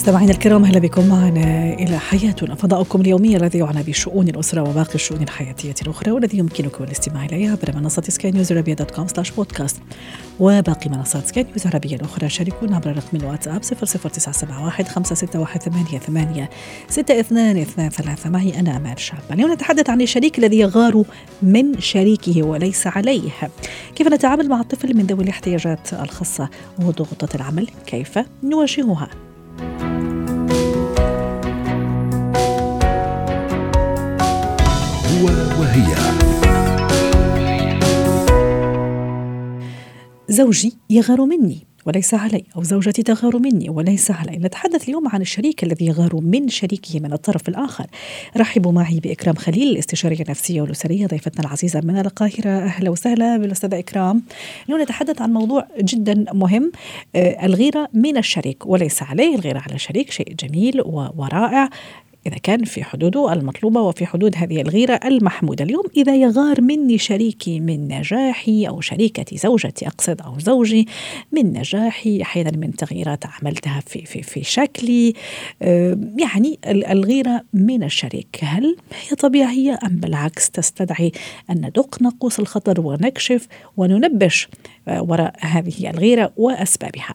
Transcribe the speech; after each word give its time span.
مستمعينا 0.00 0.32
الكرام 0.32 0.64
أهلا 0.64 0.78
بكم 0.78 1.08
معنا 1.08 1.74
إلى 1.74 1.98
حياتنا 1.98 2.54
فضاؤكم 2.54 3.00
اليومي 3.00 3.36
الذي 3.36 3.58
يعنى 3.58 3.82
بشؤون 3.82 4.28
الأسرة 4.28 4.62
وباقي 4.62 4.94
الشؤون 4.94 5.22
الحياتية 5.22 5.74
الأخرى 5.82 6.10
والذي 6.10 6.38
يمكنكم 6.38 6.84
الاستماع 6.84 7.24
اليه 7.24 7.50
عبر 7.50 7.76
منصة 7.76 8.02
سكاي 8.02 8.30
نيوز 8.30 8.52
عربيه 8.52 8.74
dot 8.74 8.90
com 8.90 9.06
slash 9.06 9.30
بودكاست 9.30 9.76
وباقي 10.38 10.90
منصات 10.90 11.26
سكاي 11.26 11.42
نيوز 11.42 11.66
العربيه 11.66 11.96
الأخرى 11.96 12.28
شاركونا 12.28 12.76
عبر 12.76 12.96
رقم 12.96 13.16
الواتساب 13.16 13.62
00971 13.62 14.86
561 14.86 16.46
6223 16.88 18.32
معي 18.32 18.60
أنا 18.60 18.76
أمال 18.76 19.00
شاب 19.00 19.18
اليوم 19.32 19.52
نتحدث 19.52 19.90
عن 19.90 20.00
الشريك 20.00 20.38
الذي 20.38 20.58
يغار 20.58 21.04
من 21.42 21.80
شريكه 21.80 22.42
وليس 22.42 22.86
عليه. 22.86 23.30
كيف 23.94 24.08
نتعامل 24.08 24.48
مع 24.48 24.60
الطفل 24.60 24.96
من 24.96 25.06
ذوي 25.06 25.24
الاحتياجات 25.24 25.92
الخاصة 25.92 26.48
وضغوطات 26.78 27.34
العمل؟ 27.34 27.68
كيف 27.86 28.18
نواجهها؟ 28.42 29.29
هو 35.20 35.26
وهي. 35.60 35.94
زوجي 40.28 40.72
يغار 40.90 41.24
مني 41.24 41.66
وليس 41.86 42.14
علي 42.14 42.44
أو 42.56 42.62
زوجتي 42.62 43.02
تغار 43.02 43.38
مني 43.38 43.70
وليس 43.70 44.10
علي. 44.10 44.36
نتحدث 44.36 44.88
اليوم 44.88 45.08
عن 45.08 45.20
الشريك 45.20 45.64
الذي 45.64 45.86
يغار 45.86 46.16
من 46.16 46.48
شريكه 46.48 47.00
من 47.00 47.12
الطرف 47.12 47.48
الآخر. 47.48 47.86
رحبوا 48.36 48.72
معي 48.72 49.00
بإكرام 49.00 49.34
خليل 49.34 49.68
الاستشارية 49.68 50.20
النفسية 50.20 50.62
والأسرية 50.62 51.06
ضيفتنا 51.06 51.46
العزيزة 51.46 51.80
من 51.80 51.98
القاهرة. 51.98 52.50
أهلا 52.50 52.90
وسهلا 52.90 53.36
بالأستاذة 53.36 53.78
إكرام. 53.78 54.22
اليوم 54.66 54.82
نتحدث 54.82 55.22
عن 55.22 55.32
موضوع 55.32 55.66
جدا 55.80 56.24
مهم 56.32 56.72
آه 57.16 57.46
الغيرة 57.46 57.88
من 57.94 58.16
الشريك 58.16 58.66
وليس 58.66 59.02
عليه. 59.02 59.34
الغيرة 59.34 59.58
على 59.58 59.74
الشريك 59.74 60.10
شيء 60.10 60.34
جميل 60.34 60.80
ورائع. 61.16 61.70
إذا 62.26 62.36
كان 62.36 62.64
في 62.64 62.84
حدوده 62.84 63.32
المطلوبة 63.32 63.80
وفي 63.80 64.06
حدود 64.06 64.36
هذه 64.36 64.60
الغيرة 64.60 65.00
المحمودة. 65.04 65.64
اليوم 65.64 65.84
إذا 65.96 66.16
يغار 66.16 66.60
مني 66.60 66.98
شريكي 66.98 67.60
من 67.60 67.88
نجاحي 67.88 68.68
أو 68.68 68.80
شريكتي 68.80 69.36
زوجتي 69.36 69.86
أقصد 69.86 70.20
أو 70.20 70.38
زوجي 70.38 70.88
من 71.32 71.52
نجاحي 71.52 72.22
أحيانا 72.22 72.56
من 72.56 72.76
تغييرات 72.76 73.24
عملتها 73.26 73.80
في, 73.86 74.04
في, 74.04 74.22
في 74.22 74.44
شكلي 74.44 75.14
يعني 76.18 76.58
الغيرة 76.66 77.44
من 77.54 77.82
الشريك. 77.82 78.38
هل 78.42 78.76
هي 78.92 79.16
طبيعية 79.16 79.78
أم 79.84 79.96
بالعكس؟ 79.96 80.50
تستدعي 80.50 81.12
أن 81.50 81.56
ندق 81.56 82.02
ناقوس 82.02 82.40
الخطر 82.40 82.80
ونكشف 82.80 83.46
وننبش 83.76 84.48
وراء 84.88 85.34
هذه 85.40 85.90
الغيرة 85.90 86.32
وأسبابها. 86.36 87.14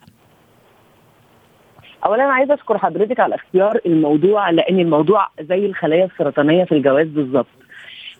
اولا 2.05 2.23
عايزة 2.23 2.53
أشكر 2.53 2.77
حضرتك 2.77 3.19
على 3.19 3.35
اختيار 3.35 3.79
الموضوع 3.85 4.49
لأن 4.49 4.79
الموضوع 4.79 5.27
زي 5.41 5.65
الخلايا 5.65 6.05
السرطانية 6.05 6.63
في 6.63 6.71
الجواز 6.71 7.07
بالظبط. 7.07 7.64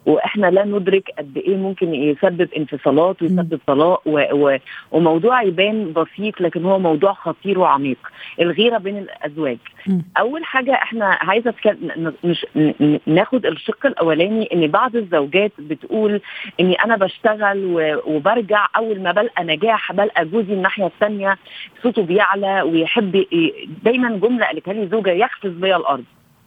وإحنا 0.06 0.48
لا 0.48 0.66
ندرك 0.66 1.09
قد 1.17 1.38
إيه 1.38 1.56
ممكن 1.56 1.94
يسبب 1.94 2.50
انفصالات 2.58 3.22
ويسبب 3.22 3.59
طلاق 3.67 4.02
و... 4.06 4.20
و... 4.34 4.58
وموضوع 4.92 5.42
يبان 5.44 5.94
بسيط 5.94 6.42
لكن 6.42 6.66
هو 6.66 6.80
موضوع 6.80 7.14
خطير 7.14 7.59
وعميق. 7.59 7.98
الغيرة 8.42 8.78
بين 8.78 8.98
الأزواج. 8.98 9.58
م. 9.88 10.00
أول 10.20 10.45
حاجة 10.45 10.73
إحنا 10.73 11.05
عايزة 11.05 11.54
ن... 11.66 12.14
مش 12.23 12.45
ناخد 13.05 13.45
الشق 13.45 13.86
الأولاني 13.86 14.49
إن 14.54 14.67
بعض 14.67 14.95
الزوجات 14.95 15.52
بتقول 15.60 16.22
إني 16.60 16.76
أنا 16.76 16.95
بشتغل 16.98 17.66
و... 17.66 18.02
وبرجع 18.05 18.66
أول 18.77 19.02
ما 19.02 19.11
بلقى 19.11 19.43
نجاح 19.43 19.92
بلقى 19.93 20.26
جوزي 20.26 20.54
الناحية 20.54 20.86
الثانية 20.86 21.37
صوته 21.83 22.02
بيعلى 22.02 22.61
ويحب 22.61 23.26
دايما 23.83 24.10
جملة 24.17 24.45
قالتها 24.45 24.73
لي 24.73 24.87
زوجة 24.87 25.11
يخفز 25.11 25.52
بيا 25.52 25.77
الأرض. 25.77 26.04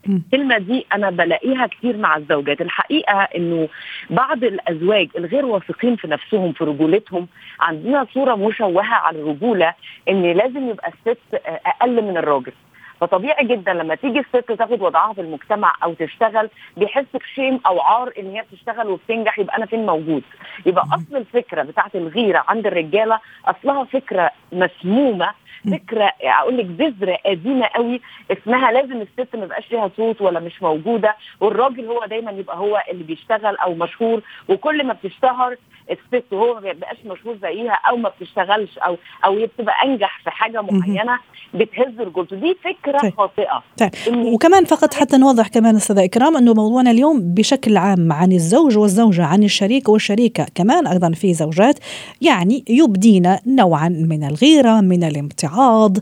الكلمة 0.08 0.58
دي 0.58 0.86
أنا 0.94 1.10
بلاقيها 1.10 1.66
كتير 1.66 1.96
مع 1.96 2.16
الزوجات. 2.16 2.60
الحقيقة 2.60 3.22
إنه 3.22 3.68
بعض 4.10 4.44
الأزواج 4.44 5.08
الغير 5.16 5.46
واثقين 5.46 5.96
في 5.96 6.08
نفسهم 6.08 6.52
في 6.52 6.64
رجولتهم 6.64 7.26
عندنا 7.60 8.06
صورة 8.14 8.34
مشوهة 8.34 8.94
عن 8.94 9.14
الرجولة 9.14 9.74
إن 10.08 10.22
لازم 10.32 10.68
يبقى 10.68 10.88
الست 10.88 11.18
أقل 11.66 12.02
من 12.02 12.16
الراجل. 12.16 12.52
فطبيعي 13.00 13.46
جدا 13.46 13.72
لما 13.72 13.94
تيجي 13.94 14.18
الست 14.18 14.52
تاخد 14.52 14.82
وضعها 14.82 15.12
في 15.12 15.20
المجتمع 15.20 15.72
أو 15.84 15.94
تشتغل 15.94 16.48
بيحس 16.76 17.04
بشيم 17.14 17.60
أو 17.66 17.80
عار 17.80 18.12
إن 18.18 18.30
هي 18.30 18.44
بتشتغل 18.52 18.86
وبتنجح 18.88 19.38
يبقى 19.38 19.56
أنا 19.56 19.66
فين 19.66 19.86
موجود؟ 19.86 20.22
يبقى 20.66 20.84
أصل 20.94 21.16
الفكرة 21.16 21.62
بتاعت 21.62 21.96
الغيرة 21.96 22.44
عند 22.48 22.66
الرجالة 22.66 23.20
أصلها 23.46 23.84
فكرة 23.84 24.30
مسمومة 24.52 25.28
فكرة 25.72 26.12
أقول 26.22 26.58
لك 26.58 26.64
بذرة 26.64 27.18
قديمة 27.26 27.66
قوي 27.66 28.00
اسمها 28.30 28.72
لازم 28.72 29.00
الست 29.00 29.36
ما 29.36 29.44
يبقاش 29.44 29.72
ليها 29.72 29.90
صوت 29.96 30.20
ولا 30.20 30.40
مش 30.40 30.62
موجودة 30.62 31.16
والراجل 31.40 31.84
هو 31.84 32.04
دايما 32.10 32.30
يبقى 32.30 32.56
هو 32.58 32.82
اللي 32.90 33.04
بيشتغل 33.04 33.56
أو 33.56 33.74
مشهور 33.74 34.22
وكل 34.48 34.86
ما 34.86 34.92
بتشتهر 34.92 35.56
الست 35.90 36.24
وهو 36.32 36.54
ما 36.54 36.60
بيبقاش 36.60 36.96
مشهور 37.06 37.36
زيها 37.42 37.78
أو 37.90 37.96
ما 37.96 38.08
بتشتغلش 38.08 38.78
أو 38.78 38.96
أو 39.24 39.36
هي 39.36 39.46
بتبقى 39.46 39.74
أنجح 39.84 40.20
في 40.24 40.30
حاجة 40.30 40.62
معينة 40.62 41.18
بتهز 41.54 42.00
رجولته. 42.00 42.36
دي 42.36 42.56
فكرة 42.64 42.98
طيب. 42.98 43.12
خاطئة. 43.16 43.62
طيب. 43.78 43.90
وكمان 44.16 44.64
فقط 44.64 44.94
حتى 44.94 45.16
نوضح 45.16 45.48
كمان 45.48 45.76
أستاذة 45.76 46.04
إكرام 46.04 46.36
إنه 46.36 46.54
موضوعنا 46.54 46.90
اليوم 46.90 47.34
بشكل 47.34 47.76
عام 47.76 48.12
عن 48.12 48.32
الزوج 48.32 48.78
والزوجة 48.78 49.24
عن 49.24 49.42
الشريك 49.42 49.88
والشريكة 49.88 50.46
كمان 50.54 50.86
أيضا 50.86 51.10
في 51.12 51.34
زوجات 51.34 51.78
يعني 52.20 52.64
يبدين 52.68 53.36
نوعا 53.46 53.88
من 53.88 54.24
الغيرة 54.24 54.80
من 54.80 55.04
الامتعاض 55.44 55.96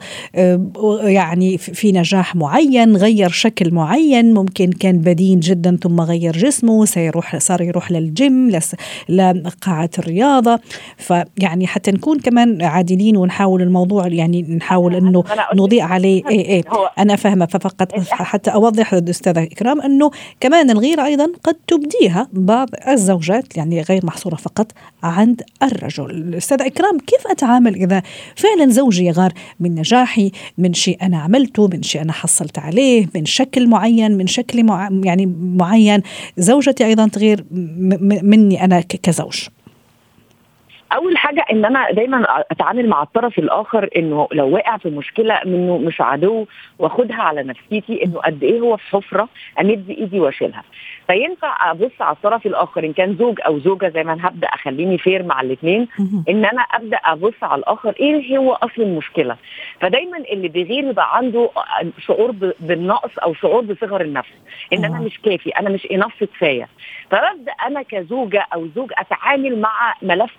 يعني 1.04 1.58
في 1.58 1.92
نجاح 1.92 2.36
معين 2.36 2.96
غير 2.96 3.28
شكل 3.28 3.74
معين 3.74 4.34
ممكن 4.34 4.70
كان 4.70 4.98
بدين 4.98 5.40
جدا 5.40 5.78
ثم 5.82 6.00
غير 6.00 6.36
جسمه 6.36 6.84
سيروح 6.84 7.36
صار 7.36 7.60
يروح 7.62 7.92
للجيم 7.92 8.50
لقاعة 9.08 9.90
الرياضة. 9.98 10.60
فيعني 10.96 11.66
حتى 11.66 11.90
نكون 11.90 12.18
كمان 12.18 12.62
عادلين 12.62 13.16
ونحاول 13.16 13.62
الموضوع 13.62 14.06
يعني 14.06 14.42
نحاول 14.42 14.94
إنه 14.94 15.24
نضيء 15.54 15.82
عليه. 15.82 16.22
إيه 16.28 16.44
إيه 16.46 16.62
أنا 16.98 17.16
فاهمة 17.16 17.46
ففقط 17.46 17.92
حتى 18.10 18.50
أوضح 18.50 18.94
للأستاذة 18.94 19.42
إكرام 19.42 19.80
إنه 19.80 20.10
كمان 20.40 20.70
الغيرة 20.70 21.04
أيضا 21.04 21.32
قد 21.44 21.56
تبديها 21.66 22.28
بعض 22.32 22.68
الزوجات 22.88 23.56
يعني 23.56 23.82
غير 23.82 24.06
محصورة 24.06 24.34
فقط 24.34 24.72
عند 25.02 25.42
الرجل. 25.62 26.10
الاستاذة 26.10 26.66
إكرام 26.66 26.98
كيف 26.98 27.26
أتعامل 27.26 27.74
إذا 27.74 28.02
فعلا 28.36 28.70
زوجي 28.70 29.10
يغار 29.26 29.32
من 29.60 29.74
نجاحي 29.74 30.30
من 30.58 30.72
شيء 30.72 30.96
أنا 31.02 31.18
عملته 31.18 31.68
من 31.68 31.82
شيء 31.82 32.02
أنا 32.02 32.12
حصلت 32.12 32.58
عليه 32.58 33.06
من 33.14 33.24
شكل 33.24 33.68
معين 33.68 34.16
من 34.16 34.26
شكل 34.26 34.64
مع 34.64 34.88
يعني 35.04 35.26
معين. 35.40 36.02
زوجتي 36.36 36.86
أيضا 36.86 37.08
تغير 37.08 37.44
مني 38.22 38.64
أنا 38.64 38.80
كزوج. 38.80 39.48
أول 40.92 41.16
حاجة 41.16 41.44
إن 41.52 41.64
أنا 41.64 41.92
دايما 41.92 42.24
أتعامل 42.50 42.88
مع 42.88 43.02
الطرف 43.02 43.38
الآخر 43.38 43.88
إنه 43.96 44.28
لو 44.32 44.54
وقع 44.54 44.76
في 44.76 44.90
مشكلة 44.90 45.40
منه 45.44 45.78
مش 45.78 46.00
عدو 46.00 46.46
وأخدها 46.78 47.22
على 47.22 47.42
نفسيتي 47.42 48.04
إنه 48.04 48.18
قد 48.18 48.42
إيه 48.42 48.60
هو 48.60 48.76
في 48.76 48.84
حفرة 48.90 49.28
أمد 49.60 49.90
إيدي 49.90 50.20
وأشيلها. 50.20 50.62
فينفع 51.06 51.70
أبص 51.70 51.90
على 52.00 52.16
الطرف 52.16 52.46
الآخر 52.46 52.84
إن 52.84 52.92
كان 52.92 53.16
زوج 53.16 53.40
أو 53.46 53.58
زوجة 53.58 53.88
زي 53.88 54.04
ما 54.04 54.18
هبدأ 54.28 54.48
أخليني 54.48 54.98
فير 54.98 55.22
مع 55.22 55.40
الاثنين 55.40 55.88
إن 56.28 56.44
أنا 56.44 56.62
أبدأ 56.62 56.96
أبص 57.04 57.34
على 57.42 57.58
الآخر 57.58 57.94
إيه 58.00 58.38
هو 58.38 58.52
أصل 58.52 58.82
المشكلة. 58.82 59.36
فدايما 59.80 60.18
اللي 60.18 60.48
بيغير 60.48 60.84
يبقى 60.84 61.16
عنده 61.16 61.50
شعور 61.98 62.30
بالنقص 62.60 63.18
أو 63.18 63.34
شعور 63.34 63.60
بصغر 63.64 64.00
النفس 64.00 64.28
إن 64.72 64.84
أنا 64.84 65.00
مش 65.00 65.20
كافي 65.20 65.50
أنا 65.50 65.70
مش 65.70 65.86
انف 65.90 66.24
كفاية. 66.24 66.68
فببدأ 67.10 67.52
أنا 67.66 67.82
كزوجة 67.82 68.46
أو 68.54 68.68
زوج 68.76 68.92
أتعامل 68.98 69.60
مع 69.60 69.94
ملف 70.02 70.32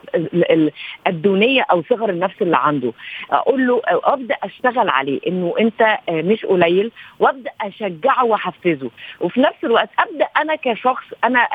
الدونية 1.08 1.66
أو 1.72 1.84
صغر 1.90 2.10
النفس 2.10 2.42
اللي 2.42 2.58
عنده. 2.58 2.94
أقول 3.31 3.68
له 3.68 3.81
أبدأ 3.86 4.36
أشتغل 4.44 4.90
عليه 4.90 5.19
إنه 5.28 5.54
أنت 5.60 5.98
مش 6.10 6.46
قليل 6.46 6.92
وأبدأ 7.19 7.52
أشجعه 7.62 8.25
وأحفزه. 8.25 8.90
وفي 9.22 9.42
نفس 9.42 9.64
الوقت 9.64 9.90
أبدأ 10.00 10.25
أنا 10.38 10.56
كشخص 10.63 11.06
أنا 11.24 11.48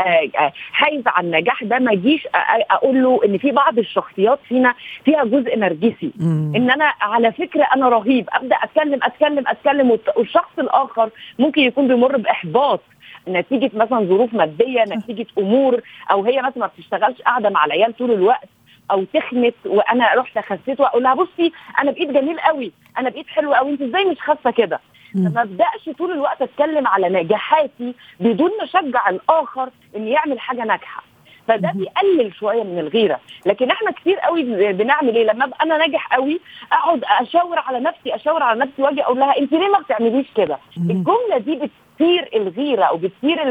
حايز 0.73 1.03
على 1.07 1.27
النجاح 1.27 1.65
ده 1.65 1.79
ما 1.79 1.93
اجيش 1.93 2.29
أقول 2.71 3.03
له 3.03 3.21
إن 3.25 3.39
في 3.39 3.51
بعض 3.51 3.79
الشخصيات 3.79 4.39
فينا 4.49 4.75
فيها 5.05 5.25
جزء 5.25 5.59
نرجسي. 5.59 6.11
إن 6.57 6.71
أنا 6.71 6.93
على 7.01 7.33
فكرة 7.33 7.67
أنا 7.77 7.89
رهيب 7.89 8.29
أبدأ 8.33 8.57
أتكلم 8.57 9.01
أتكلم 9.03 9.45
أتكلم 9.49 9.99
والشخص 10.17 10.59
الآخر 10.59 11.11
ممكن 11.39 11.61
يكون 11.63 11.89
بيمر 11.89 12.17
بإحباط. 12.17 12.81
نتيجة 13.29 13.71
مثلا 13.75 14.05
ظروف 14.05 14.35
مادية 14.35 14.85
نتيجة 14.85 15.27
أمور 15.39 15.81
أو 16.11 16.25
هي 16.25 16.43
مثلا 16.43 16.59
ما 16.59 16.67
بتشتغلش 16.67 17.23
قاعدة 17.23 17.51
مع 17.51 17.65
العيال 17.65 17.97
طول 17.97 18.11
الوقت 18.11 18.49
أو 18.91 19.05
تخنت 19.05 19.55
وأنا 19.67 20.15
رحت 20.15 20.39
خسيت 20.39 20.81
وأقول 20.81 21.03
لها 21.03 21.15
بصي 21.15 21.53
أنا 21.83 21.91
بقيت 21.91 22.11
جميل 22.11 22.41
قوي 22.41 22.73
أنا 22.99 23.11
بقيت 23.11 23.27
حلو 23.29 23.55
قوي 23.55 23.71
أنت 23.71 23.83
إزاي 23.83 24.05
مش 24.05 24.17
خاسه 24.21 24.51
كده؟ 24.51 24.81
فما 25.15 25.43
أبدأش 25.43 25.97
طول 25.99 26.13
الوقت 26.13 26.43
أتكلم 26.43 26.87
على 26.87 27.09
نجاحاتي 27.09 27.95
بدون 28.21 28.51
ما 28.59 28.65
اشجع 28.65 29.09
الآخر 29.09 29.71
ان 29.97 30.09
يعمل 30.09 30.41
حاجة 30.41 30.65
ناجحة. 30.65 31.03
فده 31.49 31.73
بيقلل 31.75 32.35
شوية 32.35 32.63
من 32.63 32.79
الغيرة. 32.79 33.21
لكن 33.47 33.71
إحنا 33.71 33.91
كتير 33.91 34.17
قوي 34.19 34.73
بنعمل 34.73 35.17
إيه؟ 35.17 35.25
لما 35.33 35.45
أبقى 35.45 35.59
أنا 35.65 35.77
ناجح 35.79 36.15
قوي 36.15 36.41
أقعد 36.73 37.01
أشاور 37.21 37.59
على 37.59 37.81
نفسي 37.81 38.15
أشاور 38.15 38.43
على 38.43 38.61
نفسي 38.61 38.83
وأجي 38.83 39.03
أقول 39.03 39.19
لها 39.19 39.39
انت 39.39 39.53
ليه 39.53 39.69
ما 39.69 39.79
بتعمليش 39.79 40.27
كده؟ 40.37 40.59
الجملة 40.77 41.39
دي 41.39 41.55
بتثير 41.55 42.31
الغيرة 42.35 42.85
أو 42.85 42.97
بتثير 42.97 43.43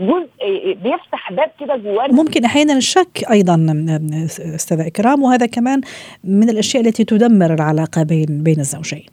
الجزء 0.00 0.28
بيفتح 0.82 1.32
باب 1.32 1.50
كده 1.60 1.76
جوانا. 1.76 2.12
ممكن 2.12 2.44
أحيانا 2.44 2.76
الشك 2.76 3.24
أيضا 3.30 3.66
أستاذة 4.54 4.86
إكرام 4.86 5.22
وهذا 5.22 5.46
كمان 5.46 5.80
من 6.24 6.50
الأشياء 6.50 6.86
التي 6.86 7.04
تدمر 7.04 7.54
العلاقة 7.54 8.02
بين 8.02 8.42
بين 8.42 8.60
الزوجين. 8.60 9.06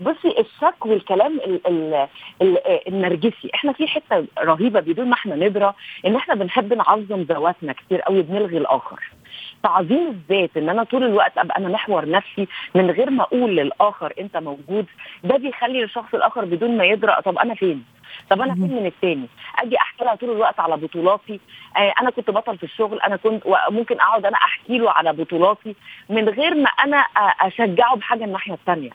بصي 0.00 0.34
الشك 0.40 0.86
والكلام 0.86 1.36
ال 1.36 1.66
ال 1.66 2.08
ال 2.42 2.58
النرجسي. 2.88 3.50
إحنا 3.54 3.72
في 3.72 3.86
حتة 3.86 4.24
رهيبة 4.38 4.80
بدون 4.80 5.06
ما 5.08 5.14
إحنا 5.14 5.34
ندرى 5.36 5.74
إن 6.06 6.16
إحنا 6.16 6.34
بنحب 6.34 6.72
نعظم 6.74 7.20
ذواتنا 7.22 7.72
كتير 7.72 8.00
قوي 8.00 8.22
بنلغي 8.22 8.58
الآخر. 8.58 9.00
تعظيم 9.62 10.06
الذات 10.08 10.56
إن 10.56 10.68
أنا 10.68 10.84
طول 10.84 11.04
الوقت 11.04 11.38
أبقى 11.38 11.58
أنا 11.58 11.68
محور 11.68 12.08
نفسي 12.10 12.48
من 12.74 12.90
غير 12.90 13.10
ما 13.10 13.22
أقول 13.22 13.56
للآخر 13.56 14.12
أنت 14.20 14.36
موجود 14.36 14.86
ده 15.24 15.36
بيخلي 15.36 15.84
الشخص 15.84 16.14
الآخر 16.14 16.44
بدون 16.44 16.76
ما 16.76 16.84
يدرى 16.84 17.16
طب 17.24 17.38
أنا 17.38 17.54
فين؟ 17.54 17.84
طب 18.30 18.40
أنا 18.40 18.54
فين 18.54 18.74
من 18.76 18.86
التاني؟ 18.86 19.26
أجي 19.58 19.76
أحكي 19.76 20.04
لها 20.04 20.14
طول 20.14 20.30
الوقت 20.30 20.60
على 20.60 20.76
بطولاتي. 20.76 21.40
آه 21.76 21.94
أنا 22.00 22.10
كنت 22.10 22.30
بطل 22.30 22.58
في 22.58 22.64
الشغل 22.64 23.00
أنا 23.00 23.16
كنت 23.16 23.42
ممكن 23.70 24.00
أقعد 24.00 24.26
أنا 24.26 24.36
أحكي 24.36 24.78
له 24.78 24.90
على 24.90 25.12
بطولاتي 25.12 25.74
من 26.08 26.28
غير 26.28 26.54
ما 26.54 26.68
أنا 26.68 26.96
أشجعه 27.40 27.96
بحاجة 27.96 28.24
الناحية 28.24 28.54
الثانية 28.54 28.90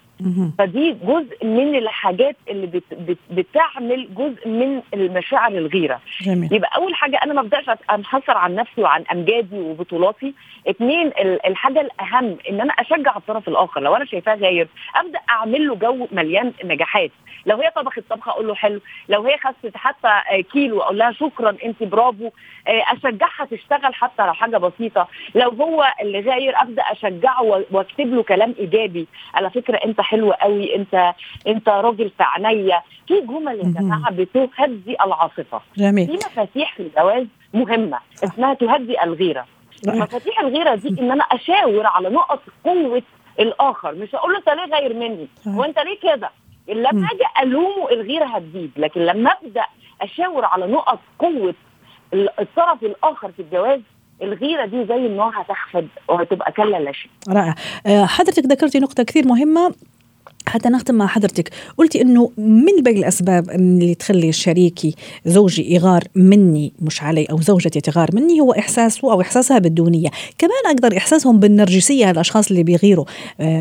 فدي 0.58 0.92
جزء 0.92 1.46
من 1.46 1.76
الحاجات 1.76 2.36
اللي 2.50 2.68
بت 2.68 2.84
بت 2.92 3.18
بتعمل 3.32 4.08
جزء 4.16 4.48
من 4.48 4.82
المشاعر 4.94 5.52
الغيرة. 5.52 6.00
جميل. 6.22 6.54
يبقى 6.54 6.70
أول 6.76 6.96
حاجة 6.96 7.20
أنا 7.24 7.34
ما 7.34 7.42
أبدأش 7.42 7.66
أنحصر 7.92 8.38
عن 8.38 8.56
نفسي 8.56 8.82
وعن 8.82 9.04
امجادي 9.12 9.60
وبطولاتي. 9.60 10.34
اثنين 10.70 11.12
الحاجة 11.48 11.82
الأهم 11.82 12.38
إن 12.50 12.62
أنا 12.62 12.74
أشجع 12.74 13.16
الطرف 13.18 13.48
الآخر. 13.48 13.82
لو 13.82 13.96
أنا 13.96 14.06
شايفاه 14.06 14.36
غايب 14.36 14.68
أبدأ 14.96 15.20
أعمل 15.30 15.68
له 15.68 15.76
جو 15.76 16.08
مليان 16.12 16.54
نجاحات. 16.64 17.12
لو 17.46 17.58
هي 17.58 17.72
طبخت 17.76 18.00
طبخة 18.10 18.32
أقول 18.32 18.48
له 18.48 18.56
حلو. 18.56 18.82
لو 19.10 19.24
هي 19.24 19.38
خست 19.38 19.78
حتى 19.78 20.42
كيلو 20.54 20.82
أقول 20.82 20.98
لها 20.98 21.12
شكرا 21.12 21.58
انت 21.66 21.84
برافو. 21.84 22.30
أشجعها 22.68 23.46
تشتغل 23.52 23.94
حتى 23.94 24.26
لو 24.26 24.34
حاجة 24.34 24.58
بسيطة. 24.58 25.08
لو 25.36 25.50
هو 25.50 25.86
اللي 26.02 26.20
غاير 26.20 26.62
أبدأ 26.62 26.82
أشجعه 26.82 27.64
وأكتب 27.72 28.14
له 28.14 28.24
كلام 28.24 28.56
إيجابي. 28.60 29.08
على 29.34 29.50
فكرة 29.50 29.78
أنت 29.78 30.02
حلو 30.02 30.32
قوي 30.32 30.76
أنت 30.76 31.14
أنت 31.48 31.70
راجل 31.70 32.10
في 32.10 32.24
عينيا. 32.24 32.82
في 33.08 33.22
جمل 33.22 33.58
يا 33.60 33.74
جماعة 33.82 34.12
بتهدي 34.12 34.96
العاصفه 35.06 35.62
جميل. 35.78 36.08
في 36.08 36.14
مفاتيح 36.14 36.74
في 36.76 36.80
الجواز 36.84 37.28
مهمه 37.54 38.00
اسمها 38.24 38.54
تهدي 38.54 39.04
الغيرة. 39.04 39.46
مفاتيح 39.88 40.40
الغيرة 40.40 40.76
دي 40.76 41.02
إن 41.02 41.12
أنا 41.12 41.24
أشاور 41.24 41.86
على 41.88 42.10
نقط 42.10 42.42
قوة 42.66 43.02
الآخر. 43.40 43.96
مش 43.96 44.16
هقول 44.16 44.32
له 44.32 44.38
أنت 44.38 44.50
ليه 44.50 44.78
غير 44.80 44.94
مني؟ 44.94 45.28
وانت 45.46 45.80
ليه 45.80 46.00
كده؟ 46.00 46.30
لما 46.70 47.08
أجي 47.12 47.24
ألومه 47.50 47.90
الغيره 47.92 48.26
هتزيد 48.26 48.72
لكن 48.78 49.02
لما 49.02 49.30
أبدأ 49.32 49.66
أشاور 50.02 50.46
على 50.46 50.68
نقط 50.68 51.00
قوة 51.20 51.54
الطرف 52.14 52.84
الآخر 52.84 53.32
في 53.32 53.42
الجواز 53.42 53.80
الغيرة 54.22 54.66
دي 54.66 54.86
زي 54.86 54.96
النار 55.06 55.32
هتخفض 55.36 55.88
وهتبقى 56.08 56.52
كلا 56.52 56.78
لا 56.78 56.92
شيء. 56.92 57.12
رائع. 57.30 57.56
حضرتك 58.06 58.46
ذكرتي 58.46 58.80
نقطة 58.80 59.04
كثير 59.04 59.28
مهمة. 59.28 59.74
حتى 60.50 60.70
نختم 60.70 60.96
مع 60.96 61.08
حضرتك. 61.08 61.50
قلتي 61.78 62.02
إنه 62.02 62.32
من 62.38 62.82
بين 62.84 62.98
الأسباب 62.98 63.50
اللي 63.50 63.96
تخلي 63.96 64.32
شريكي 64.32 64.96
زوجي 65.26 65.74
يغار 65.74 66.04
مني 66.16 66.74
مش 66.80 67.04
علي 67.04 67.26
أو 67.26 67.42
زوجتي 67.42 67.82
تغار 67.82 68.10
مني 68.14 68.40
هو 68.40 68.52
إحساسه 68.52 69.12
أو 69.12 69.22
إحساسها 69.22 69.60
بالدونية. 69.60 70.10
كمان 70.38 70.76
أقدر 70.76 70.98
إحساسهم 70.98 71.40
بالنرجسية 71.40 72.12
الأشخاص 72.12 72.50
اللي 72.50 72.64
بيغيروا 72.64 73.06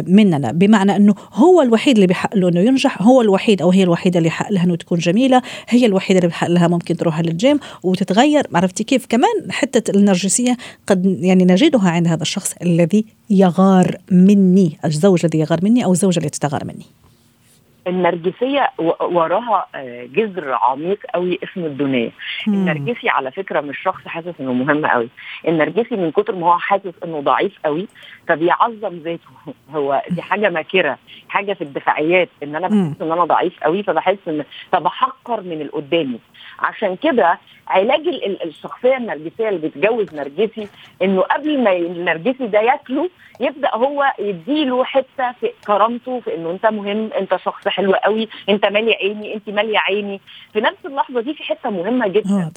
مننا. 0.06 0.52
بمعنى 0.52 0.96
إنه 0.96 1.14
هو 1.32 1.62
الوحيد 1.62 1.94
اللي 1.94 2.06
بحق 2.06 2.36
له 2.36 2.48
إنه 2.48 2.60
ينجح 2.60 3.02
هو 3.02 3.22
الوحيد 3.22 3.62
أو 3.62 3.70
هي 3.70 3.82
الوحيدة 3.82 4.18
اللي 4.18 4.30
حق 4.30 4.52
لها 4.52 4.64
إنه 4.64 4.76
تكون 4.76 4.98
جميلة 4.98 5.42
هي 5.68 5.86
الوحيدة 5.86 6.18
اللي 6.18 6.28
بحق 6.28 6.48
لها 6.48 6.68
ممكن 6.68 6.96
تروح 6.96 7.20
للجيم 7.20 7.58
وتتغير. 7.82 8.46
عرفتي 8.54 8.84
كيف؟ 8.84 9.06
كمان 9.06 9.50
حتة 9.50 9.90
النرجسية 9.90 10.56
قد 10.86 11.18
يعني 11.20 11.44
نجدها 11.44 11.90
عند 11.90 12.08
هذا 12.08 12.22
الشخص 12.22 12.54
الذي 12.62 13.04
يغار 13.30 13.98
مني 14.10 14.78
الزوج 14.84 15.24
الذي 15.24 15.38
يغار 15.38 15.60
مني 15.62 15.84
أو 15.84 15.92
الزوجة 15.92 16.18
التي 16.18 16.38
تغار 16.40 16.64
مني. 16.64 16.86
النرجسية 17.86 18.70
وراها 19.00 19.66
جذر 20.04 20.52
عميق 20.62 20.98
قوي 21.14 21.38
اسمه 21.44 21.66
الدونية. 21.66 22.10
النرجسي 22.48 23.08
على 23.08 23.30
فكرة 23.30 23.60
مش 23.60 23.78
شخص 23.82 24.08
حاسس 24.08 24.32
إنه 24.40 24.52
مهم 24.52 24.86
قوي. 24.86 25.08
النرجسي 25.48 25.96
من 25.96 26.10
كتر 26.10 26.34
ما 26.34 26.46
هو 26.46 26.58
حاسس 26.58 26.92
إنه 27.04 27.20
ضعيف 27.20 27.58
قوي 27.64 27.88
فبيعظم 28.28 28.94
ذاته. 29.04 29.30
هو 29.74 30.02
دي 30.10 30.22
حاجة 30.22 30.48
ماكرة 30.50 30.98
حاجة 31.28 31.52
في 31.52 31.62
الدفاعيات 31.64 32.28
إن 32.42 32.56
أنا 32.56 32.68
بحس 32.68 33.02
إن 33.02 33.12
أنا 33.12 33.24
ضعيف 33.24 33.62
قوي 33.64 33.82
فبحس 33.82 34.18
إن 34.28 34.44
فبحقر 34.72 35.40
من 35.40 35.52
اللي 35.52 35.68
قدامي 35.68 36.18
عشان 36.58 36.96
كده 36.96 37.38
علاج 37.68 38.08
الشخصية 38.44 38.96
النرجسية 38.96 39.48
اللي 39.48 39.68
بتجوز 39.68 40.14
نرجسي 40.14 40.68
إنه 41.02 41.20
قبل 41.20 41.62
ما 41.64 41.76
النرجسي 41.76 42.46
ده 42.46 42.60
ياكله 42.60 43.10
يبدأ 43.40 43.74
هو 43.74 44.12
يديله 44.18 44.84
حتة 44.84 45.32
في 45.40 45.50
كرامته 45.66 46.20
في 46.20 46.34
إنه 46.34 46.50
أنت 46.50 46.66
مهم 46.66 47.10
أنت 47.18 47.36
شخص 47.36 47.68
حلو 47.76 47.92
قوي. 47.92 48.28
انت 48.48 48.66
مالي 48.66 48.94
عيني 48.94 49.34
انت 49.34 49.50
ماليه 49.50 49.78
عيني. 49.78 50.20
في 50.52 50.60
نفس 50.60 50.76
اللحظة 50.84 51.20
دي 51.20 51.34
في 51.34 51.42
حتة 51.42 51.70
مهمة 51.70 52.08
جدا. 52.08 52.50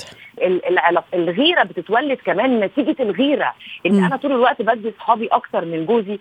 الغيرة 1.13 1.63
بتتولد 1.63 2.17
كمان 2.17 2.59
نتيجة 2.59 2.95
الغيرة. 2.99 3.53
ان 3.85 4.03
أنا 4.03 4.17
طول 4.17 4.31
الوقت 4.31 4.61
بدي 4.61 4.89
اصحابي 4.89 5.27
أكتر 5.27 5.65
من 5.65 5.85
جوزي 5.85 6.19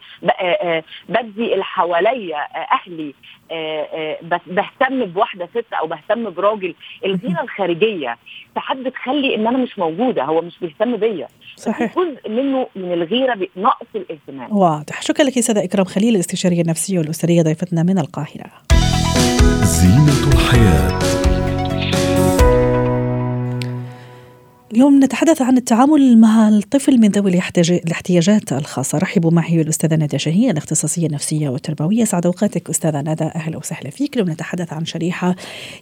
بدي 1.08 1.52
اللي 1.52 1.64
حواليا 1.64 2.38
أهلي 2.72 3.14
بهتم 4.46 5.04
بواحدة 5.04 5.48
ست 5.54 5.72
أو 5.72 5.86
بهتم 5.86 6.30
براجل. 6.30 6.74
الغيرة 7.04 7.42
الخارجية 7.42 8.16
ساعات 8.54 8.76
بتخلي 8.76 9.34
ان 9.34 9.46
أنا 9.46 9.58
مش 9.58 9.78
موجودة. 9.78 10.24
هو 10.24 10.40
مش 10.40 10.58
بيهتم 10.58 10.96
بيا. 10.96 11.28
صحيح. 11.56 11.94
جزء 11.98 12.28
منه 12.28 12.66
من 12.76 12.92
الغيرة 12.92 13.38
نقص 13.56 13.86
الاهتمام. 13.94 14.56
واضح. 14.56 15.02
شكرا 15.02 15.24
لك 15.24 15.40
سيدة 15.40 15.64
إكرام 15.64 15.84
خليل 15.84 16.14
الاستشارية 16.14 16.62
النفسية 16.62 16.98
والأسرية 16.98 17.42
ضيفتنا 17.42 17.82
من 17.82 17.98
القاهرة. 17.98 18.50
اليوم 24.78 25.04
نتحدث 25.04 25.42
عن 25.42 25.56
التعامل 25.56 26.18
مع 26.18 26.48
الطفل 26.48 26.98
من 26.98 27.08
ذوي 27.08 27.40
الاحتياجات 27.70 28.52
الخاصة. 28.52 28.98
رحبوا 28.98 29.30
معي 29.30 29.60
الأستاذة 29.60 29.94
ندى 29.94 30.18
شهية 30.18 30.50
الاختصاصية 30.50 31.06
النفسية 31.06 31.48
والتربوية. 31.48 32.04
سعد 32.04 32.26
أوقاتك 32.26 32.70
أستاذة 32.70 33.00
ندى 33.00 33.24
أهلا 33.24 33.56
وسهلا 33.56 33.90
فيك. 33.90 34.14
اليوم 34.14 34.30
نتحدث 34.30 34.72
عن 34.72 34.84
شريحة 34.84 35.36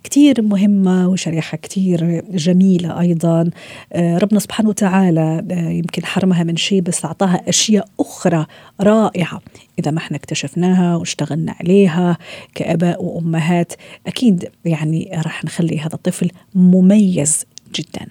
كتير 0.05 0.43
مهمة 0.43 1.09
وشريحة 1.09 1.57
كتير 1.57 2.23
جميلة 2.31 3.01
أيضا. 3.01 3.51
ربنا 3.97 4.41
سبحانه 4.41 4.69
وتعالى 4.69 5.45
يمكن 5.51 6.05
حرمها 6.05 6.45
من 6.45 6.57
شيء 6.57 6.81
بس 6.81 7.05
أعطاها 7.05 7.43
أشياء 7.49 7.89
أخرى 8.01 8.47
رائعة. 8.81 9.41
إذا 9.79 9.91
ما 9.91 9.99
إحنا 9.99 10.17
اكتشفناها 10.17 10.97
واشتغلنا 10.97 11.55
عليها 11.61 12.19
كآباء 12.55 13.05
وأمهات 13.05 13.73
أكيد 14.07 14.49
يعني 14.65 15.21
راح 15.25 15.45
نخلي 15.45 15.81
هذا 15.81 15.95
الطفل 15.95 16.31
مميز 16.55 17.45
جدا. 17.77 18.07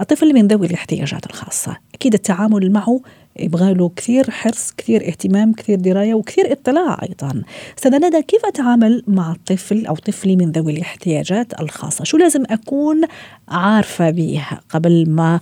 الطفل 0.00 0.34
من 0.34 0.46
ذوي 0.46 0.66
الاحتياجات 0.66 1.26
الخاصة. 1.26 1.76
أكيد 1.94 2.14
التعامل 2.14 2.72
معه 2.72 3.00
يبغى 3.38 3.74
له 3.74 3.88
كثير 3.96 4.30
حرص 4.30 4.72
كثير 4.72 5.08
اهتمام 5.08 5.52
كثير 5.52 5.78
دراية 5.78 6.14
وكثير 6.14 6.52
اطلاع 6.52 6.98
أيضا. 7.02 7.42
أستاذة 7.78 7.96
ندى 7.96 8.22
كيف 8.22 8.44
أتعامل 8.44 9.02
مع 9.08 9.32
الطفل 9.32 9.86
أو 9.86 9.94
طفلي 9.94 10.36
من 10.36 10.52
ذوي 10.52 10.72
الاحتياجات 10.72 11.60
الخاصة؟ 11.60 12.04
شو 12.04 12.16
لازم 12.16 12.44
أكون 12.50 13.00
عارفة 13.48 14.10
بها 14.10 14.60
قبل 14.68 15.10
ما 15.10 15.40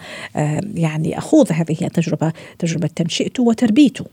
يعني 0.75 1.19
أخوض 1.19 1.53
هذه 1.53 1.77
التجربة 1.83 2.33
تجربة 2.59 2.89
تنشئته 2.97 3.43
وتربيته؟ 3.43 4.05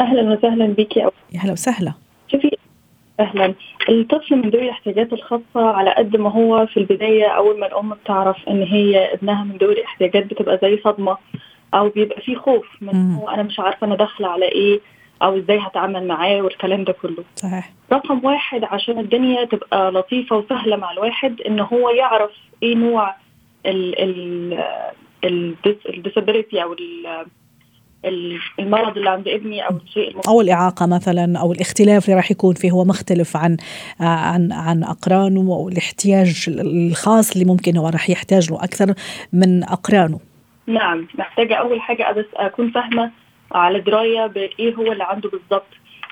أهلا 0.00 0.32
وسهلا 0.32 0.66
بك. 0.66 0.96
يا 0.96 1.10
أهلا 1.34 1.52
وسهلا. 1.52 1.92
أهلا. 3.20 3.54
الطفل 3.88 4.36
من 4.36 4.50
ذوي 4.50 4.62
الاحتياجات 4.62 5.12
الخاصة 5.12 5.42
على 5.70 5.90
قد 5.90 6.16
ما 6.16 6.30
هو 6.30 6.66
في 6.66 6.76
البداية 6.76 7.26
أول 7.26 7.60
ما 7.60 7.66
الأم 7.66 7.94
بتعرف 7.94 8.48
إن 8.48 8.62
هي 8.62 9.14
ابنها 9.14 9.44
من 9.44 9.56
ذوي 9.56 9.72
الاحتياجات 9.72 10.24
بتبقى 10.26 10.58
زي 10.62 10.80
صدمة 10.84 11.16
أو 11.74 11.88
بيبقى 11.88 12.20
في 12.20 12.36
خوف 12.36 12.66
من 12.80 13.14
هو 13.14 13.28
أنا 13.28 13.42
مش 13.42 13.60
عارفة 13.60 13.86
أنا 13.86 13.94
داخلة 13.96 14.28
على 14.28 14.44
إيه 14.48 14.80
أو 15.22 15.38
إزاي 15.38 15.58
هتعامل 15.58 16.06
معاه 16.06 16.42
والكلام 16.42 16.84
ده 16.84 16.92
كله. 16.92 17.24
صحيح. 17.36 17.70
رقم 17.92 18.24
واحد 18.24 18.64
عشان 18.64 18.98
الدنيا 18.98 19.44
تبقى 19.44 19.92
لطيفة 19.92 20.36
وسهلة 20.36 20.76
مع 20.76 20.92
الواحد 20.92 21.40
إن 21.40 21.60
هو 21.60 21.90
يعرف 21.90 22.30
إيه 22.62 22.74
نوع 22.74 23.14
ال 23.66 24.00
ال 25.24 25.54
الديسابيلتي 25.88 26.62
أو 26.62 26.76
المرض 28.58 28.96
اللي 28.96 29.10
عند 29.10 29.28
ابني 29.28 29.66
أو 29.66 29.76
الشيء 29.76 30.16
أو 30.28 30.40
الإعاقة 30.40 30.86
مثلا 30.86 31.38
أو 31.38 31.52
الاختلاف 31.52 32.04
اللي 32.04 32.16
راح 32.16 32.30
يكون 32.30 32.54
فيه 32.54 32.70
هو 32.70 32.84
مختلف 32.84 33.36
عن 33.36 33.56
عن 34.00 34.52
عن 34.52 34.84
أقرانه 34.84 35.40
أو 35.40 35.68
الاحتياج 35.68 36.46
الخاص 36.48 37.32
اللي 37.32 37.44
ممكن 37.44 37.76
هو 37.76 37.88
راح 37.88 38.10
يحتاج 38.10 38.50
له 38.50 38.64
أكثر 38.64 38.94
من 39.32 39.64
أقرانه. 39.64 40.20
نعم 40.66 41.06
محتاجة 41.18 41.54
أول 41.54 41.80
حاجة 41.80 42.12
بس 42.12 42.26
أكون 42.36 42.70
فاهمة 42.70 43.10
على 43.52 43.80
دراية 43.80 44.26
بايه 44.26 44.74
هو 44.74 44.92
اللي 44.92 45.04
عنده 45.04 45.30
بالظبط 45.30 45.66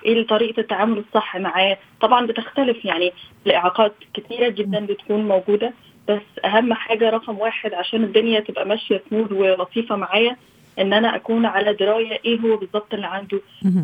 إيه 0.04 0.26
طريقة 0.26 0.60
التعامل 0.60 0.98
الصح 1.08 1.36
معاه؟ 1.36 1.78
طبعا 2.00 2.26
بتختلف 2.26 2.84
يعني 2.84 3.12
الإعاقات 3.46 3.92
كثيره 4.14 4.48
جدا 4.48 4.86
بتكون 4.86 5.28
موجودة 5.28 5.72
بس 6.08 6.44
أهم 6.44 6.74
حاجة 6.74 7.10
رقم 7.10 7.38
واحد 7.38 7.74
عشان 7.74 8.04
الدنيا 8.04 8.40
تبقى 8.40 8.66
ماشية 8.66 9.02
سموث 9.10 9.32
ولطيفة 9.32 9.96
معايا 9.96 10.36
إن 10.78 10.92
أنا 10.92 11.16
أكون 11.16 11.46
على 11.46 11.72
دراية 11.72 12.20
إيه 12.24 12.40
هو 12.40 12.56
بالظبط 12.56 12.94
اللي 12.94 13.06
عنده. 13.06 13.40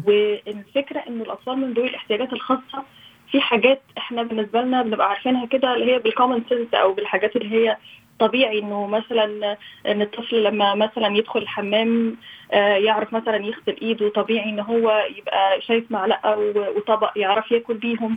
والفكرة 0.07 1.03
انه 1.09 1.23
الأطفال 1.25 1.57
من 1.59 1.73
ذوي 1.73 1.89
الاحتياجات 1.89 2.33
الخاصة 2.33 2.85
في 3.31 3.41
حاجات 3.41 3.83
إحنا 3.99 4.23
بالنسبة 4.23 4.61
لنا 4.63 4.83
بنبقى 4.83 5.09
عارفينها 5.09 5.47
كده 5.47 5.75
اللي 5.75 5.93
هي 5.95 5.99
بالكومن 5.99 6.43
سنس 6.51 6.75
أو 6.75 6.93
بالحاجات 6.93 7.37
اللي 7.37 7.55
هي 7.57 7.77
طبيعي 8.19 8.59
إنه 8.59 8.87
مثلا 8.87 9.57
إن 9.87 10.03
الطفل 10.03 10.45
لما 10.45 10.75
مثلا 10.75 11.17
يدخل 11.17 11.41
الحمام 11.41 12.17
آه، 12.53 12.77
يعرف 12.77 13.13
مثلا 13.13 13.37
يغسل 13.37 13.77
إيده 13.83 14.09
طبيعي 14.09 14.51
إن 14.51 14.61
هو 14.61 15.05
يبقى 15.19 15.61
شايف 15.61 15.85
معلقة 15.91 16.39
وطبق 16.77 17.11
يعرف 17.17 17.53
ياكل 17.53 17.75
بيهم. 17.75 18.17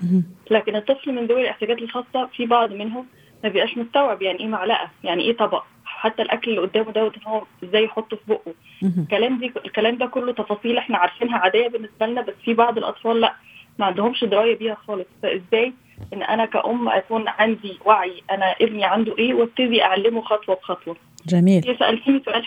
لكن 0.52 0.76
الطفل 0.76 1.12
من 1.12 1.26
ذوي 1.26 1.42
الاحتياجات 1.42 1.78
الخاصة 1.78 2.26
في 2.34 2.46
بعض 2.46 2.72
منهم 2.74 3.06
ما 3.44 3.50
بيبقاش 3.50 3.78
مستوعب 3.78 4.22
يعني 4.22 4.40
إيه 4.40 4.48
معلقة 4.48 4.90
يعني 5.04 5.24
إيه 5.24 5.38
طبق. 5.38 5.64
حتى 5.98 6.22
الأكل 6.22 6.52
اللي 6.52 6.62
قدامه 6.62 6.92
دوت 6.92 7.14
هو 7.28 7.44
إزاي 7.64 7.84
يحطه 7.84 8.18
في 8.18 8.24
بقه. 8.28 8.54
الكلام 8.84 9.40
دي 9.40 9.52
الكلام 9.66 9.98
ده 9.98 10.06
كله 10.06 10.34
تفاصيل 10.34 10.78
إحنا 10.78 10.98
عارفينها 10.98 11.38
عادية 11.38 11.68
بالنسبة 11.68 12.06
لنا 12.06 12.22
بس 12.22 12.34
في 12.46 12.54
بعض 12.54 12.78
الأطفال 12.78 13.22
لأ 13.22 13.34
ما 13.80 13.86
عندهمش 13.86 14.24
دراية 14.24 14.58
بيها 14.58 14.78
خالص. 14.88 15.08
فإزاي 15.24 15.74
إن 16.14 16.24
أنا 16.24 16.46
كأم 16.46 16.90
أكون 16.90 17.28
عندي 17.28 17.78
وعي 17.86 18.22
أنا 18.32 18.56
ابني 18.62 18.86
عنده 18.86 19.18
إيه 19.18 19.34
وأبتدي 19.34 19.84
أعلمه 19.84 20.22
خطوة 20.22 20.56
بخطوة؟ 20.56 20.96
جميل. 21.28 21.78
سألتيني 21.80 22.22
سؤال 22.26 22.44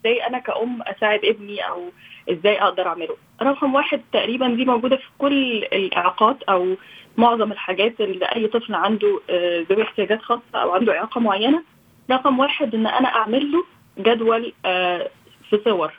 إزاي 0.00 0.26
أنا 0.26 0.38
كأم 0.38 0.82
أساعد 0.82 1.20
ابني 1.24 1.68
أو 1.68 1.82
إزاي 2.30 2.62
أقدر 2.62 2.86
أعمله؟ 2.86 3.16
رقم 3.42 3.74
واحد 3.74 4.00
تقريبا 4.12 4.48
دي 4.48 4.64
موجودة 4.64 4.96
في 4.96 5.08
كل 5.18 5.56
الإعاقات 5.64 6.42
أو 6.42 6.74
معظم 7.16 7.52
الحاجات 7.52 8.00
اللي 8.00 8.24
أي 8.24 8.46
طفل 8.46 8.74
عنده 8.74 9.20
آه، 9.30 9.64
ذوي 9.70 9.82
احتياجات 9.82 10.22
خاصة 10.22 10.42
أو 10.54 10.70
عنده 10.70 10.98
إعاقة 10.98 11.20
معينة. 11.20 11.62
رقم 12.10 12.38
واحد 12.38 12.74
إن 12.74 12.86
أنا 12.86 13.08
أعمل 13.08 13.52
له 13.52 13.64
جدول 13.98 14.52
آه، 14.64 15.08
في 15.50 15.60
صور. 15.64 15.92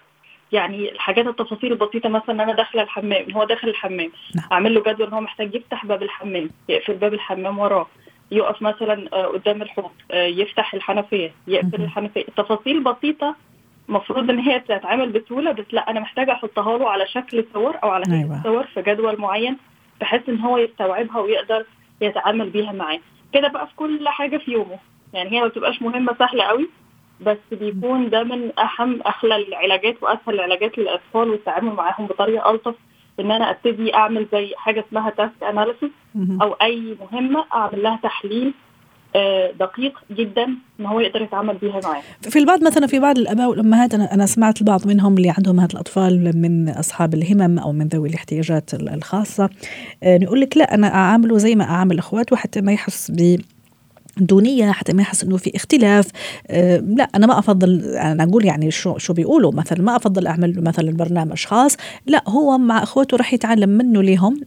يعني 0.51 0.92
الحاجات 0.92 1.28
التفاصيل 1.28 1.72
البسيطة 1.72 2.10
مثلا 2.10 2.44
أنا 2.44 2.54
داخلة 2.54 2.82
الحمام 2.82 3.32
هو 3.32 3.44
داخل 3.44 3.68
الحمام. 3.70 4.12
نعم. 4.36 4.46
أعمل 4.51 4.74
له 4.74 4.82
جدول 4.82 5.08
إن 5.08 5.13
هو 5.13 5.22
محتاج 5.22 5.56
يفتح 5.56 5.86
باب 5.86 6.04
الحمام 6.04 6.50
يقفل 6.70 6.94
باب 6.94 7.13
الحمام 7.13 7.60
وراه 7.60 7.88
يقف 8.32 8.62
مثلا 8.62 9.10
آه، 9.13 9.25
قدام 9.25 9.62
الحوض 9.62 9.92
يفتح 10.13 10.74
الحنفية 10.74 11.32
يقفل 11.48 11.82
الحنفية. 11.82 12.22
التفاصيل 12.28 12.84
بسيطة 12.84 13.36
المفروض 13.89 14.30
إن 14.30 14.39
هي 14.39 14.60
تتعامل 14.60 15.10
بسهولة 15.10 15.51
بس 15.51 15.66
لأ 15.72 15.89
أنا 15.92 16.00
محتاجة 16.00 16.32
أحطها 16.32 16.78
له 16.78 16.89
على 16.89 17.08
شكل 17.08 17.46
صور 17.54 17.75
أو 17.84 17.89
على 17.89 18.04
أيوة. 18.12 18.44
صور 18.44 18.63
في 18.63 18.82
جدول 18.82 19.20
معين 19.22 19.58
بحيث 20.01 20.30
إن 20.30 20.39
هو 20.39 20.58
يستوعبها 20.58 21.20
ويقدر 21.20 21.66
يتعامل 22.01 22.50
بيها 22.50 22.72
معاه. 22.72 23.00
كده 23.34 23.48
بقى 23.48 23.68
في 23.68 23.74
كل 23.75 24.08
حاجة 24.10 24.38
في 24.38 24.51
يومه. 24.51 24.80
يعني 25.13 25.32
هي 25.32 25.42
ما 25.42 25.48
بتبقاش 25.48 25.82
مهمة 25.82 26.16
سهلة 26.20 26.44
قوي 26.44 26.70
بس 27.22 27.38
بيكون 27.51 28.10
ده 28.10 28.24
من 28.24 28.51
أهم 28.60 29.01
أحلى 29.01 29.36
العلاجات 29.36 30.04
وأسهل 30.04 30.34
العلاجات 30.36 30.78
للأطفال 30.78 31.30
والتعامل 31.30 31.74
معاهم 31.74 32.08
بطريقة 32.08 32.51
ألطف 32.51 32.75
إن 33.20 33.32
أنا 33.32 33.50
أبتدي 33.50 33.96
أعمل 33.96 34.28
زي 34.32 34.54
حاجة 34.58 34.86
اسمها 34.88 35.10
تاسك 35.10 35.44
اناليسيس 35.44 35.89
أو 36.42 36.54
أي 36.54 36.98
مهمة 37.12 37.46
أعمل 37.54 37.84
لها 37.84 38.00
تحليل 38.04 38.54
آه، 39.16 39.51
دقيق 39.60 40.00
جدا 40.12 40.56
إن 40.80 40.86
هو 40.86 41.00
يقدر 41.00 41.22
يتعامل 41.22 41.58
بيها 41.58 41.80
معاه. 41.84 42.01
في 42.22 42.39
البعض 42.39 42.63
مثلا 42.63 42.88
في 42.88 43.00
بعض 43.00 43.18
الأباء 43.18 43.50
والأمهات 43.50 43.94
أنا 43.94 44.13
أنا 44.13 44.25
سمعت 44.25 44.62
البعض 44.62 44.88
منهم 44.88 45.18
اللي 45.18 45.34
عندهم 45.38 45.60
هذه 45.60 45.72
الأطفال 45.74 46.32
من 46.36 46.70
أصحاب 46.70 47.13
الهمم 47.13 47.60
أو 47.60 47.72
من 47.72 47.88
ذوي 47.88 48.10
الاحتياجات 48.10 48.74
الخاصة 48.74 49.50
آه، 50.04 50.20
يقول 50.22 50.42
لك 50.42 50.58
لا 50.58 50.74
أنا 50.74 50.88
أعامله 50.96 51.38
زي 51.38 51.56
ما 51.56 51.63
أعامل 51.63 51.98
أخواته 51.98 52.36
حتى 52.36 52.62
ما 52.62 52.72
يحس 52.74 53.12
ب 53.12 53.42
دونية 54.20 54.72
حتى 54.72 54.94
ما 54.94 55.02
يحس 55.02 55.24
إنه 55.24 55.38
في 55.38 55.52
اختلاف. 55.56 56.08
أه 56.48 56.78
لا 56.78 57.10
أنا 57.16 57.28
ما 57.28 57.40
أفضل 57.40 57.86
أنا 57.86 58.24
أقول 58.24 58.46
يعني 58.46 58.72
شو 58.72 58.98
شو 58.98 59.14
بيقولوا. 59.14 59.52
مثلا 59.52 59.82
ما 59.82 59.96
أفضل 59.96 60.28
أعمل 60.28 60.64
مثلا 60.64 60.92
برنامج 60.92 61.46
خاص. 61.46 61.78
لا 62.06 62.24
هو 62.28 62.58
مع 62.58 62.84
أخوته 62.84 63.18
راح 63.18 63.34
يتعلم 63.34 63.70
منه 63.70 64.04
ليهم 64.04 64.42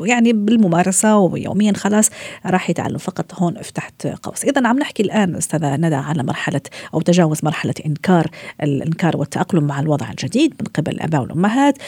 ويعني 0.00 0.32
بالممارسة 0.32 1.18
ويوميا 1.18 1.72
خلاص 1.72 2.10
راح 2.46 2.70
يتعلم. 2.70 2.98
فقط 2.98 3.34
هون 3.34 3.54
فتحت 3.62 4.06
قوس. 4.06 4.44
اذا 4.44 4.68
عم 4.68 4.78
نحكي 4.78 5.02
الآن 5.02 5.34
أستاذة 5.34 5.76
ندى 5.76 5.94
على 5.94 6.22
مرحلة 6.22 6.60
أو 6.94 7.00
تجاوز 7.00 7.38
مرحلة 7.42 7.74
إنكار 7.86 8.30
الإنكار 8.62 9.16
والتأقلم 9.16 9.64
مع 9.64 9.80
الوضع 9.80 10.10
الجديد 10.10 10.54
من 10.60 10.66
قبل 10.66 10.92
الاباء 10.92 11.20
والامهات 11.22 11.78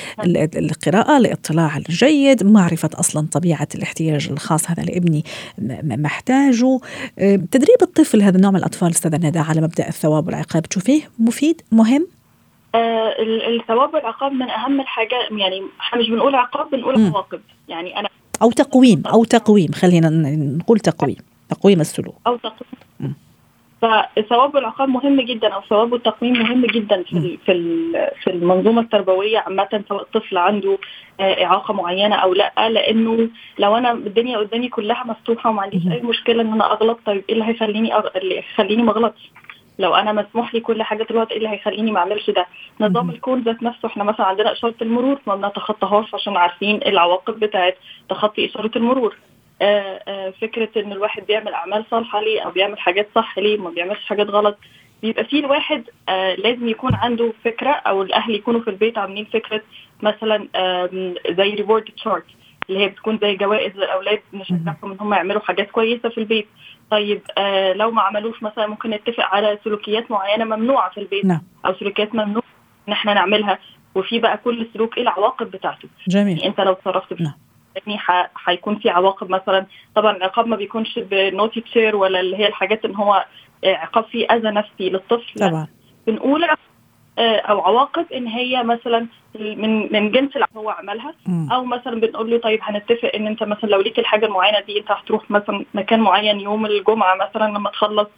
القراءة 0.57 1.17
الاطلاع 1.17 1.77
الجيد 1.77 2.45
معرفة 2.45 2.91
أصلا 2.95 3.27
طبيعة 3.33 3.69
الاحتياج 3.75 4.29
الخاص 4.31 4.71
هذا 4.71 4.83
لابني 4.83 5.25
محتاجه. 5.83 6.79
تدريب 7.51 7.77
الطفل 7.83 8.23
هذا 8.23 8.37
النوع 8.37 8.51
من 8.51 8.57
الأطفال 8.57 8.89
أستاذة 8.89 9.17
ندى 9.17 9.39
على 9.39 9.61
مبدأ 9.61 9.89
الثواب 9.89 10.27
والعقاب 10.27 10.63
تشوفيه 10.63 11.11
مفيد 11.19 11.63
مهم؟ 11.73 12.07
آه 12.75 13.15
الثواب 13.49 13.95
والعقاب 13.95 14.33
من 14.33 14.51
أهم 14.51 14.81
الحاجات 14.81 15.31
يعني 15.31 15.63
إحنا 15.81 16.01
مش 16.01 16.11
بنقول 16.11 16.35
عقاب 16.35 16.71
بنقول 16.71 17.07
عواقب. 17.07 17.41
يعني 17.69 17.99
أنا 17.99 18.09
أو 18.43 18.51
تقويم 18.51 19.03
أو 19.07 19.25
تقويم 19.25 19.73
خلينا 19.73 20.09
نقول 20.59 20.81
تقويم 20.81 21.17
تقويم 21.49 21.81
السلوك. 21.81 22.15
أو 22.27 22.37
تقويم. 22.37 22.90
فالثواب 23.83 24.55
والعقاب 24.55 24.89
مهم 24.89 25.21
جدا 25.21 25.49
أو 25.49 25.59
الثواب 25.61 25.93
والتقويم 25.93 26.33
مهم 26.33 26.67
جدا 26.67 27.03
في 27.03 27.39
في 27.47 27.53
في 28.23 28.31
المنظومة 28.31 28.81
التربوية 28.83 29.39
عامة 29.39 29.85
سواء 29.89 30.03
الطفل 30.03 30.39
عنده 30.39 30.79
آه، 31.21 31.45
إعاقة 31.45 31.75
معينة 31.75 32.15
أو 32.17 32.35
لأ 32.35 32.69
لأنه 32.69 33.29
لو 33.59 33.77
أنا 33.77 33.93
الدنيا 33.93 34.39
قدامي 34.39 34.69
كلها 34.69 35.05
مفتوحة 35.07 35.51
وما 35.51 35.63
عنديش 35.63 35.83
أي 35.93 36.01
مشكلة 36.03 36.43
إن 36.43 36.53
أنا 36.53 36.73
أغلط 36.73 36.99
طيب 37.07 37.25
إيه 37.29 37.35
اللي 37.35 37.45
هيخليني 37.45 37.95
أغ... 37.97 38.07
اللي 38.17 38.39
هيخليني 38.39 38.83
ما 38.83 38.93
أغلطش؟ 38.93 39.31
لو 39.79 39.95
أنا 39.95 40.13
مسموح 40.13 40.55
لي 40.55 40.61
كل 40.61 40.83
حاجة 40.83 41.07
دلوقتي 41.11 41.31
إيه 41.33 41.39
اللي 41.39 41.49
هيخليني 41.49 41.91
ما 41.91 41.99
أعملش 41.99 42.31
ده؟ 42.31 42.47
نظام 42.81 43.11
الكون 43.11 43.41
ذات 43.43 43.63
نفسه 43.63 43.87
إحنا 43.87 44.05
مثلا 44.05 44.27
عندنا 44.27 44.53
إشارة 44.53 44.75
المرور 44.83 45.19
ما 45.27 45.37
بنتخطاهاش 45.37 46.15
عشان 46.15 46.37
عارفين 46.37 46.81
العواقب 46.87 47.41
بتاعت 47.41 47.77
تخطي 48.09 48.47
إشارة 48.47 48.71
المرور. 48.77 49.17
فكرة 50.41 50.69
إن 50.83 50.93
الواحد 50.93 51.27
بيعمل 51.27 51.55
أعمال 51.55 51.85
صالحة 51.91 52.21
ليه 52.21 52.41
أو 52.41 52.51
بيعمل 52.51 52.79
حاجات 52.79 53.09
صح 53.15 53.39
ليه 53.39 53.59
ما 53.59 53.71
بيعملش 53.71 54.05
حاجات 54.07 54.27
غلط 54.31 54.59
بيبقى 55.03 55.25
فيه 55.25 55.41
الواحد 55.41 55.85
آه 56.09 56.35
لازم 56.35 56.69
يكون 56.69 56.95
عنده 56.95 57.33
فكرة 57.45 57.71
أو 57.71 58.03
الأهل 58.03 58.35
يكونوا 58.35 58.61
في 58.61 58.71
البيت 58.71 58.99
عاملين 58.99 59.25
فكرة 59.25 59.63
مثلا 60.03 60.49
زي 61.31 61.55
reward 61.55 61.85
chart 61.85 62.25
اللي 62.69 62.81
هي 62.81 62.89
بتكون 62.89 63.19
زي 63.23 63.37
جوائز 63.37 63.77
للأولاد 63.77 64.21
نشجعهم 64.33 64.93
إن 64.93 64.97
هم 65.01 65.15
يعملوا 65.15 65.41
حاجات 65.41 65.71
كويسة 65.71 66.09
في 66.09 66.19
البيت 66.19 66.47
طيب 66.91 67.21
آه 67.39 67.73
لو 67.73 67.91
ما 67.91 68.03
عملوش 68.03 68.43
مثلا 68.43 68.67
ممكن 68.67 68.91
نتفق 68.91 69.25
على 69.25 69.59
سلوكيات 69.65 70.11
معينة 70.11 70.45
ممنوعة 70.45 70.91
في 70.91 71.01
البيت 71.01 71.25
نعم. 71.25 71.43
أو 71.67 71.75
سلوكيات 71.75 72.15
ممنوع 72.15 72.43
إن 72.89 72.93
إحنا 72.93 73.15
نعملها 73.15 73.59
وفي 73.95 74.19
بقى 74.19 74.37
كل 74.37 74.67
سلوك 74.75 74.97
إيه 74.97 75.03
العواقب 75.03 75.51
بتاعته 75.51 75.89
جميل 76.09 76.37
يعني 76.39 76.47
أنت 76.47 76.61
لو 76.61 76.73
تصرفت 76.73 77.21
نعم. 77.21 77.35
يعني 77.77 78.01
هيكون 78.47 78.79
في 78.79 78.91
عواقب 78.91 79.31
مثلا 79.31 79.67
طبعا 79.95 80.17
العقاب 80.17 80.47
ما 80.47 80.57
بيكونش 80.57 80.99
بنوتي 80.99 81.61
تشير 81.61 81.97
ولا 81.97 82.21
اللي 82.21 82.37
هي 82.37 82.47
الحاجات 82.47 82.85
إن 82.85 82.95
هو 82.95 83.25
عقاب 83.65 84.05
فيه 84.05 84.27
أذى 84.27 84.51
نفسي 84.51 84.91
للطفل. 84.91 85.41
طبعا. 85.41 85.69
بنقول 86.07 86.45
آه، 87.19 87.37
أو 87.37 87.61
عواقب 87.61 88.07
إن 88.13 88.27
هي 88.27 88.63
مثلا 88.63 89.07
من 89.41 89.93
من 89.93 90.11
جنس 90.11 90.35
اللي 90.35 90.47
هو 90.57 90.71
عملها. 90.71 91.15
أو 91.53 91.65
مثلا 91.65 92.01
بنقول 92.01 92.31
له 92.31 92.39
طيب 92.39 92.61
هنتفق 92.63 93.11
إن 93.15 93.27
أنت 93.27 93.43
مثلا 93.43 93.71
لو 93.71 93.81
ليك 93.81 93.99
الحاجة 93.99 94.27
المعينة 94.27 94.61
دي 94.61 94.79
أنت 94.79 94.91
هتروح 94.91 95.31
مثلا 95.31 95.65
مكان 95.75 96.01
معين 96.01 96.41
يوم 96.41 96.67
الجمعة 96.67 97.15
مثلا 97.15 97.45
لما 97.51 97.71
تخلص. 97.71 98.09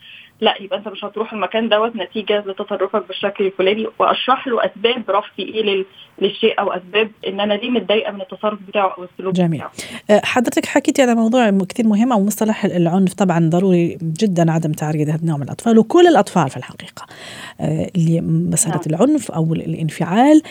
لا 0.42 0.54
يبقى 0.60 0.78
انت 0.78 0.88
مش 0.88 1.04
هتروح 1.04 1.32
المكان 1.32 1.68
دوت 1.68 1.96
نتيجة 1.96 2.44
لتصرفك 2.46 3.06
بالشكل 3.08 3.46
الفلاني 3.46 3.86
وأشرح 3.98 4.46
له 4.46 4.66
أسباب 4.66 5.10
رفضي 5.10 5.42
إيه 5.42 5.84
للشيء 6.20 6.60
أو 6.60 6.72
أسباب 6.72 7.10
إن 7.26 7.40
أنا 7.40 7.54
ليه 7.54 7.70
متضايقة 7.70 8.12
من 8.12 8.20
التصرف 8.20 8.58
بتاعه 8.68 8.94
أو 8.98 9.04
السلوك 9.04 9.34
جميل 9.34 9.58
بتاعه. 9.58 9.72
أه، 10.10 10.20
حضرتك 10.24 10.66
حكيتي 10.66 11.02
على 11.02 11.14
موضوع 11.14 11.50
كثير 11.50 11.86
مهم 11.86 12.12
أو 12.12 12.24
مصطلح 12.24 12.64
العنف 12.64 13.14
طبعا 13.14 13.50
ضروري 13.50 13.98
جدا 14.02 14.52
عدم 14.52 14.72
تعريض 14.72 15.08
هذا 15.08 15.20
النوع 15.22 15.36
من 15.36 15.42
الأطفال 15.42 15.78
وكل 15.78 16.06
الأطفال 16.06 16.50
في 16.50 16.56
الحقيقة 16.56 17.06
أه، 17.60 17.90
اللي 17.96 18.20
مسألة 18.20 18.74
نعم. 18.74 18.82
العنف 18.86 19.30
أو 19.30 19.54
الانفعال 19.54 20.42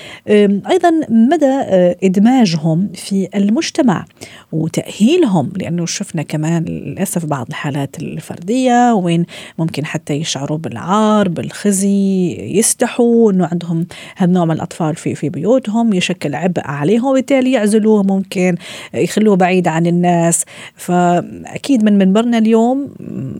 أيضا 0.69 0.91
مدى 1.09 1.45
أه، 1.45 1.95
إدماجهم 2.03 2.91
في 2.95 3.27
المجتمع 3.35 4.05
وتأهيلهم 4.51 5.51
لأنه 5.55 5.85
شفنا 5.85 6.23
كمان 6.23 6.65
للأسف 6.65 7.25
بعض 7.25 7.45
الحالات 7.49 7.99
الفردية 7.99 8.93
وين 8.93 9.25
ممكن 9.57 9.80
ممكن 9.81 9.85
حتى 9.85 10.13
يشعروا 10.13 10.57
بالعار 10.57 11.29
بالخزي 11.29 12.31
يستحوا 12.57 13.31
إنه 13.31 13.47
عندهم 13.51 13.85
هالنوع 14.17 14.45
من 14.45 14.51
الأطفال 14.51 14.95
في 14.95 15.15
في 15.15 15.29
بيوتهم 15.29 15.93
يشكل 15.93 16.35
عبء 16.35 16.61
عليهم 16.65 17.05
وبالتالي 17.05 17.51
يعزلوه 17.51 18.03
ممكن 18.03 18.55
يخلوه 18.93 19.35
بعيد 19.35 19.67
عن 19.67 19.87
الناس. 19.87 20.45
فأكيد 20.75 21.83
من 21.83 21.97
منبرنا 21.97 22.37
اليوم 22.37 22.89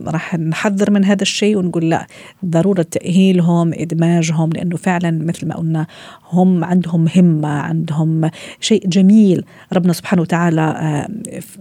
راح 0.06 0.34
نحذر 0.34 0.90
من 0.90 1.04
هذا 1.04 1.22
الشيء 1.22 1.58
ونقول 1.58 1.90
لا 1.90 2.06
ضرورة 2.44 2.82
تأهيلهم 2.82 3.72
إدماجهم 3.74 4.50
لأنه 4.50 4.76
فعلا 4.76 5.10
مثل 5.10 5.48
ما 5.48 5.54
قلنا 5.56 5.86
هم 6.32 6.64
عندهم 6.64 7.08
همة 7.16 7.48
عندهم 7.48 8.30
شيء 8.60 8.88
جميل. 8.88 9.44
ربنا 9.72 9.92
سبحانه 9.92 10.22
وتعالى 10.22 10.60
آه، 10.60 11.08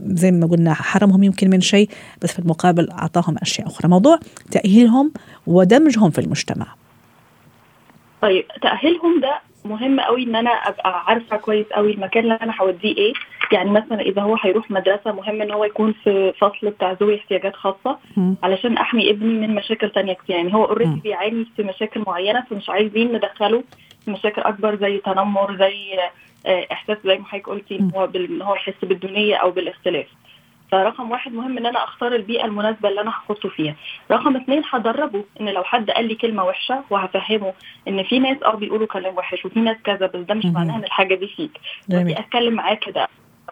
زي 0.07 0.31
ما 0.31 0.47
قلنا 0.47 0.73
حرمهم 0.73 1.23
يمكن 1.23 1.49
من 1.49 1.61
شيء 1.61 1.89
بس 2.21 2.31
في 2.31 2.39
المقابل 2.39 2.89
أعطاهم 2.89 3.35
أشياء 3.41 3.67
أخرى. 3.67 3.89
موضوع 3.89 4.19
تأهيلهم 4.71 5.11
ودمجهم 5.47 6.09
في 6.09 6.19
المجتمع. 6.19 6.65
طيب 8.21 8.45
تأهيلهم 8.61 9.19
ده 9.19 9.39
مهم 9.65 9.99
قوي 9.99 10.23
إن 10.23 10.35
أنا 10.35 10.49
أبقى 10.49 11.03
عارفة 11.07 11.37
كويس 11.37 11.65
قوي 11.65 11.93
المكان 11.93 12.23
اللي 12.23 12.39
أنا 12.41 12.53
هوديه 12.61 12.97
إيه. 12.97 13.13
يعني 13.51 13.71
مثلا 13.71 14.01
إذا 14.01 14.21
هو 14.21 14.37
هيروح 14.41 14.71
مدرسة 14.71 15.11
مهم 15.11 15.41
إن 15.41 15.51
هو 15.51 15.65
يكون 15.65 15.93
في 16.03 16.33
فصل 16.41 16.69
بتاع 16.69 16.91
ذوي 16.91 17.15
احتياجات 17.15 17.55
خاصة 17.55 17.97
مم. 18.17 18.35
علشان 18.43 18.77
أحمي 18.77 19.09
ابني 19.09 19.47
من 19.47 19.55
مشاكل 19.55 19.89
تانية 19.89 20.13
كتير. 20.13 20.35
يعني 20.35 20.53
هو. 20.53 20.65
اوريدي 20.65 20.99
بيعاني 21.03 21.45
في 21.55 21.63
مشاكل 21.63 22.03
معينة 22.07 22.43
فمش 22.49 22.69
عايزين 22.69 23.15
ندخله 23.15 23.63
في 24.05 24.11
مشاكل 24.11 24.41
أكبر 24.41 24.75
زي 24.75 24.97
تنمر 24.97 25.57
زي 25.57 25.99
آه، 26.45 26.67
إحساس 26.71 26.97
زي 27.05 27.17
ما 27.17 27.25
حضرتك 27.25 27.49
قلتي 27.49 27.79
إن 27.79 27.91
هو 27.95 28.09
إن 28.15 28.41
هو 28.41 28.55
يحس 28.55 28.73
بالدونية 28.83 29.35
أو 29.35 29.51
بالاختلاف. 29.51 30.05
فرقم 30.71 31.11
واحد 31.11 31.33
مهم 31.33 31.57
إن 31.57 31.65
أنا 31.65 31.83
أختار 31.83 32.15
البيئة 32.15 32.45
المناسبة 32.45 32.89
اللي 32.89 33.01
أنا 33.01 33.09
هحطه 33.09 33.49
فيها. 33.49 33.75
رقم 34.11 34.35
اثنين 34.35 34.61
هدربه 34.71 35.23
إن 35.41 35.49
لو 35.49 35.63
حد 35.63 35.91
قال 35.91 36.07
لي 36.07 36.15
كلمة 36.15 36.43
وحشة 36.43 36.83
وهفهمه 36.89 37.53
إن 37.87 38.03
في 38.03 38.19
ناس 38.19 38.37
آه 38.43 38.55
بيقولوا 38.55 38.87
كلام 38.87 39.17
وحش 39.17 39.45
وفي 39.45 39.59
ناس 39.59 39.77
كذا 39.83 40.05
بس 40.07 40.15
ده 40.19 40.33
مش. 40.33 40.45
معناه 40.45 40.75
إن 40.75 40.83
الحاجة 40.83 41.15
دي 41.15 41.27
فيك. 41.27 41.51
أتكلم 42.19 42.53
معاه 42.53 42.73
كده 42.73 43.07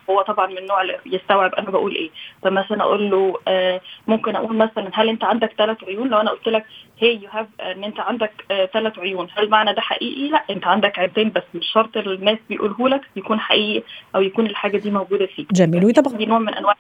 هو 0.10 0.22
طبعا 0.22 0.48
من 0.48 0.58
النوع 0.58 0.82
اللي 0.82 0.98
يستوعب 1.06 1.56
أنا 1.56 1.70
بقول 1.72 1.96
إيه. 1.96 2.10
فمثلا 2.44 2.82
أقول 2.82 3.10
له 3.10 3.40
آه 3.48 3.82
ممكن 4.08 4.36
أقول 4.36 4.58
مثلا 4.58 4.90
هل 4.94 5.10
أنت 5.10 5.24
عندك 5.24 5.54
ثلاث 5.58 5.84
عيون؟ 5.84 6.08
لو 6.08 6.18
أنا 6.18 6.32
قلت 6.32 6.48
لك 6.48 6.66
hey 7.00 7.16
you 7.16 7.30
have 7.30 7.48
إن 7.62 7.84
أنت 7.84 8.00
عندك 8.00 8.32
ثلاث 8.74 9.00
عيون 9.00 9.28
هل 9.38 9.50
معنى 9.50 9.74
ده 9.74 9.82
حقيقي؟ 9.82 10.30
لا 10.30 10.44
أنت 10.50 10.68
عندك 10.68 11.00
عينين 11.00 11.32
بس 11.36 11.44
مش 11.56 11.68
شرط 11.74 11.98
الناس 11.98 12.38
بيقوله 12.50 12.90
لك 12.90 13.02
يكون 13.16 13.40
حقيقي 13.40 13.84
أو 14.16 14.22
يكون 14.22 14.46
الحاجة 14.46 14.78
دي 14.78 14.92
موجودة 14.92 15.26
فيك 15.26 15.54
جميل. 15.54 15.86
وطبعا 15.86 16.18
دي 16.18 16.26
نوع 16.26 16.40
من 16.40 16.54
أنواع. 16.54 16.76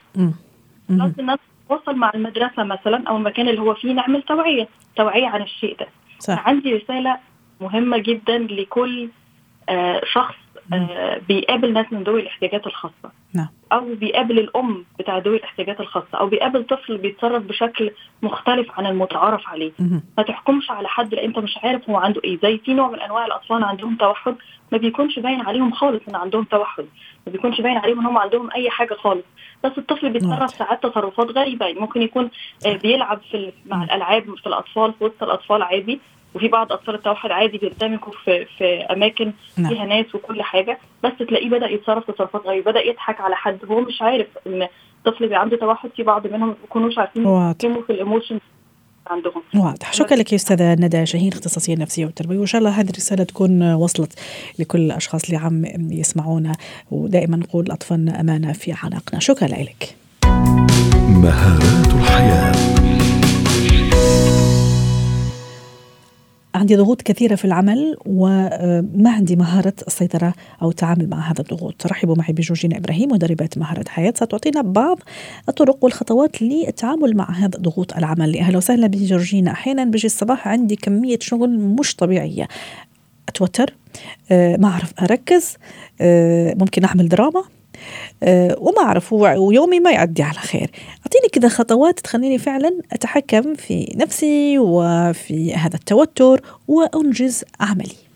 الناس 1.19 1.39
تتواصل 1.65 1.95
مع 1.95 2.11
المدرسة 2.15 2.63
مثلا 2.63 3.03
أو 3.09 3.17
المكان 3.17 3.49
اللي 3.49 3.61
هو 3.61 3.73
فيه 3.73 3.93
نعمل 3.93 4.21
توعية 4.21 4.67
توعية 4.95 5.27
عن 5.27 5.41
الشيء 5.41 5.77
ده. 5.79 5.87
صح. 6.19 6.47
عندي 6.47 6.73
رسالة 6.75 7.17
مهمة 7.61 7.97
جدا 7.97 8.37
لكل 8.37 9.09
آه، 9.69 10.01
شخص 10.13 10.35
آه، 10.35 10.48
بيقابل 11.27 11.73
ناس 11.73 11.85
من 11.91 12.03
ذوي 12.03 12.21
الاحتياجات 12.21 12.67
الخاصة. 12.67 13.11
نعم. 13.33 13.47
أو 13.71 13.95
بيقابل 13.95 14.39
الأم 14.39 14.85
بتاع 14.99 15.17
ذوي 15.17 15.37
الاحتياجات 15.37 15.79
الخاصة. 15.79 16.17
أو 16.19 16.27
بيقابل 16.27 16.63
طفل 16.63 16.97
بيتصرف 16.97 17.43
بشكل 17.43 17.91
مختلف 18.21 18.71
عن 18.71 18.85
المتعارف 18.85 19.47
عليه. 19.47 19.71
مهم. 19.79 20.03
ما 20.17 20.23
تحكمش 20.23 20.71
على 20.71 20.87
حد 20.87 21.13
لأن 21.13 21.25
أنت 21.25 21.39
مش 21.39 21.57
عارف 21.63 21.89
هو 21.89 21.97
عنده 21.97 22.21
إيه. 22.23 22.39
زي 22.43 22.57
في 22.57 22.73
نوع 22.73 22.91
من 22.91 22.99
أنواع 22.99 23.25
الأطفال 23.25 23.63
عندهم 23.63 23.95
توحد 23.95 24.35
ما 24.71 24.77
بيكونش 24.77 25.19
باين 25.19 25.41
عليهم 25.41 25.71
خالص 25.71 26.01
إن 26.09 26.15
عندهم 26.15 26.43
توحد. 26.43 26.85
ما 27.27 27.31
بيكونش 27.31 27.61
باين 27.61 27.77
عليهم 27.77 27.99
إن 27.99 28.05
هم 28.05 28.17
عندهم 28.17 28.49
أي 28.55 28.69
حاجة 28.69 28.93
خالص. 28.93 29.25
بس 29.63 29.71
الطفل 29.77 30.09
بيتصرف 30.09 30.41
واضح. 30.41 30.47
ساعات 30.47 30.83
تصرفات 30.83 31.29
غريبة. 31.37 31.65
يعني 31.65 31.79
ممكن 31.79 32.01
يكون 32.01 32.29
آه، 32.65 32.73
بيلعب 32.73 33.21
في 33.31 33.51
مع 33.65 33.83
الألعاب 33.83 34.23
في 34.23 34.47
الأطفال 34.47 34.93
في 34.93 35.03
وسط 35.03 35.23
الأطفال 35.23 35.61
عادي. 35.63 35.99
وفي 36.35 36.47
بعض 36.47 36.71
اطفال 36.71 36.95
التوحد 36.95 37.31
عادي 37.31 37.57
بيندمجوا 37.57 38.13
في 38.25 38.45
في 38.57 38.65
أماكن 38.81 39.33
نعم. 39.57 39.73
فيها 39.73 39.85
ناس 39.85 40.15
وكل 40.15 40.41
حاجة 40.43 40.77
بس 41.03 41.11
تلاقيه 41.19 41.49
بدأ 41.49 41.67
يتصرف 41.69 42.11
تصرفات 42.11 42.41
غريبة 42.45 42.71
بدأ 42.71 42.81
يضحك 42.81 43.21
على 43.21 43.35
حد 43.35 43.57
هو 43.71 43.81
مش 43.81 44.01
عارف 44.01 44.27
إن 44.47 44.67
الطفل 45.05 45.23
اللي 45.23 45.35
عنده 45.35 45.57
توحد 45.57 45.89
في 45.95 46.03
بعض 46.03 46.27
منهم 46.27 46.47
ما 46.47 46.55
بيكونوش 46.61 46.97
عارفين 46.97 47.25
واضح. 47.25 47.49
يتكلموا 47.51 47.81
في 47.81 47.89
الايموشن 47.89 48.39
عندهم. 49.07 49.41
واضح. 49.55 49.93
شكرا 49.93 50.17
لك 50.17 50.31
يا 50.31 50.37
أستاذة 50.37 50.73
ندى 50.73 51.05
شاهين 51.05 51.31
اختصاصية 51.31 51.75
نفسية 51.75 52.05
والتربيه 52.05 52.37
وإن 52.37 52.45
شاء 52.45 52.59
الله 52.59 52.71
هذه 52.71 52.89
الرسالة 52.89 53.23
تكون 53.23 53.73
وصلت 53.73 54.19
لكل 54.59 54.79
الأشخاص 54.79 55.25
اللي 55.25 55.37
عم 55.37 55.65
يسمعونا. 55.91 56.55
ودائما 56.91 57.37
نقول 57.37 57.71
أطفالنا 57.71 58.19
أمانة 58.19 58.53
في 58.53 58.73
عناقنا 58.83 59.19
شكرا 59.19 59.47
لك. 59.47 59.95
مهارات 61.09 61.93
الحياة. 61.93 62.78
عندي 66.59 66.75
ضغوط 66.75 67.01
كثيرة 67.01 67.35
في 67.35 67.45
العمل 67.45 67.97
وما 68.05 69.09
عندي 69.09 69.35
مهارة 69.35 69.73
السيطرة 69.87 70.33
أو 70.61 70.69
التعامل 70.69 71.09
مع 71.09 71.31
هذا 71.31 71.41
الضغوط. 71.41 71.87
رحبوا 71.87 72.15
معي 72.15 72.33
بجورجينا 72.33 72.77
إبراهيم 72.77 73.11
مدربة 73.11 73.49
مهارة 73.57 73.85
حياة. 73.87 74.13
ستعطينا 74.15 74.61
بعض 74.61 74.99
الطرق 75.49 75.83
والخطوات 75.83 76.41
للتعامل 76.41 77.17
مع 77.17 77.31
هذا 77.31 77.59
ضغوط 77.59 77.97
العمل. 77.97 78.37
أهلا 78.37 78.57
وسهلا 78.57 78.87
بجورجينا. 78.87 79.51
أحيانا 79.51 79.83
بيجي 79.83 80.07
الصباح 80.07 80.47
عندي 80.47 80.75
كمية 80.75 81.19
شغل 81.21 81.59
مش 81.59 81.95
طبيعية. 81.95 82.47
أتوتر 83.29 83.75
آه، 84.31 84.57
ما 84.57 84.67
أعرف 84.67 84.93
أركز 85.01 85.55
آه، 86.01 86.55
ممكن 86.59 86.83
أعمل 86.83 87.09
دراما 87.09 87.39
آه، 87.39 87.58
وما 88.57 88.81
أعرف 88.83 89.13
ويومي 89.13 89.79
ما 89.79 89.91
يعدي 89.91 90.23
على 90.23 90.33
خير. 90.33 90.69
أعطيني 91.01 91.29
كذا 91.33 91.49
خطوات 91.49 91.99
تخليني 91.99 92.37
فعلا 92.37 92.71
أتحكم 92.93 93.53
في 93.53 93.95
نفسي 93.95 94.59
وفي 94.59 95.53
هذا 95.55 95.75
التوتر 95.75 96.41
وأنجز 96.67 97.45
عملي. 97.59 98.09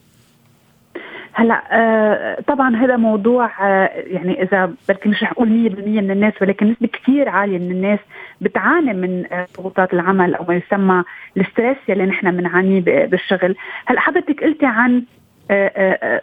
هلا 1.34 1.64
آه 1.72 2.42
طبعا 2.42 2.76
هذا 2.76 2.98
موضوع 2.98 3.46
آه 3.46 3.90
يعني 3.96 4.44
إذا 4.44 4.74
بركي 4.90 5.10
مش 5.10 5.24
رح 5.24 5.32
أقول 5.32 5.48
100% 5.48 5.52
من 5.80 6.12
الناس 6.12 6.34
ولكن 6.42 6.72
نسبة 6.72 6.88
كثير 6.88 7.30
عالية 7.30 7.60
من 7.60 7.72
الناس 7.72 8.00
بتعاني 8.42 8.94
من 8.94 9.26
آه 9.32 9.48
ضغوطات 9.58 9.94
العمل 9.94 10.36
أو 10.36 10.46
ما 10.48 10.56
يسمى 10.56 11.04
ال 11.38 11.44
stress 11.44 11.78
يلي 11.88 12.06
نحن 12.06 12.38
بنعانيه 12.38 12.80
بالشغل. 12.82 13.56
هلا 13.86 14.00
حضرتك 14.00 14.44
قلتي 14.44 14.66
عن 14.66 14.92
آه، 14.96 14.98
آه، 14.98 15.02
آه، 15.02 15.23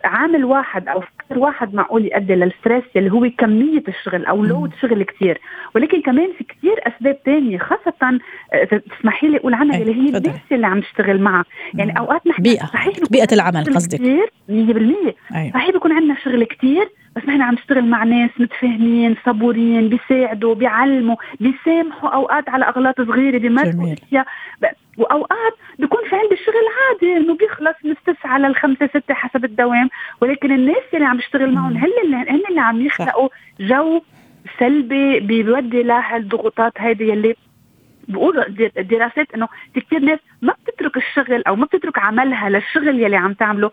عامل 0.04 0.44
واحد 0.44 0.88
أو 0.88 1.00
فكر 1.00 1.38
واحد 1.38 1.74
معقول 1.74 2.04
يؤدي 2.04 2.34
لل 2.34 2.47
stress 2.47 2.84
اللي 2.96 3.12
هو 3.12 3.30
كمية 3.38 3.82
الشغل 3.88 4.26
أو 4.26 4.44
load 4.44 4.70
شغل 4.82 5.02
كثير 5.02 5.40
ولكن 5.74 6.02
كمان 6.02 6.28
في 6.38 6.44
كثير 6.44 6.74
أسباب 6.86 7.22
تانية 7.24 7.58
خاصة 7.58 8.18
آه، 8.52 8.64
تسمحي 8.64 9.28
لي 9.28 9.36
أقول 9.36 9.54
عنها 9.54 9.76
أي، 9.76 9.82
اللي 9.82 9.94
هي. 9.94 10.08
الناس 10.18 10.40
اللي 10.52 10.66
عم 10.66 10.78
نشتغل 10.78 11.20
معها 11.20 11.44
يعني. 11.74 11.98
أوقات 11.98 12.26
نحن 12.26 12.42
بيئة. 12.42 12.66
صحيح 12.66 12.94
عندنا 13.10 13.32
العمل 13.32 13.64
قصدك. 13.74 13.98
كتير 13.98 14.32
100% 14.48 15.14
أيوة. 15.34 15.52
صحيح 15.54 15.70
بيكون 15.70 15.92
عندنا 15.92 16.16
شغل 16.24 16.44
كتير 16.44 16.88
بس 17.16 17.24
نحن 17.24 17.42
عم 17.42 17.54
نشتغل 17.54 17.84
مع 17.84 18.04
ناس 18.04 18.30
متفاهمين 18.38 19.16
صبورين 19.26 19.88
بيساعدوا 19.88 20.54
بيعلموا 20.54 21.16
بيسامحوا 21.40 22.10
أوقات 22.10 22.48
على 22.48 22.64
أغلاط 22.64 23.00
صغيرة 23.00 23.38
بيمرقوا 23.38 23.72
جميل. 23.72 24.00
اشياء 24.06 24.26
وأوقات 24.98 25.54
بيكون 25.78 26.00
في 26.08 26.16
عندي 26.16 26.34
الشغل 26.34 26.54
عادي 26.80 27.16
إنه 27.16 27.34
بيخلص 27.36 27.76
من 27.84 27.90
التسعه 27.90 28.38
للخمسه 28.38 28.86
ستة 28.86 29.14
حسب 29.14 29.44
الدوام. 29.44 29.88
ولكن 30.20 30.52
الناس 30.52 30.84
اللي 30.94 31.04
عم 31.04 31.16
بشتغل 31.16 31.54
معهم 31.54 31.76
هن 31.76 31.92
اللي 32.04 32.16
هن 32.16 32.42
اللي 32.48 32.60
عم 32.60 32.80
يخلقوا 32.80 33.28
جو 33.60 34.00
سلبي 34.58 35.20
بيودي 35.20 35.82
لهالضغوطات 35.82 36.72
هيدي 36.78 37.08
يلي 37.08 37.34
بيقولوا 38.10 38.46
الد- 38.48 38.72
الدراسات 38.78 39.26
إنه 39.34 39.48
في 39.74 39.80
كثير 39.80 40.00
ناس 40.00 40.18
ما 40.42 40.54
بتترك 40.66 40.96
الشغل 40.96 41.42
أو 41.48 41.56
ما 41.56 41.64
بتترك 41.64 41.98
عملها 41.98 42.48
للشغل 42.48 43.02
يلي 43.02 43.16
عم 43.16 43.32
تعمله. 43.32 43.70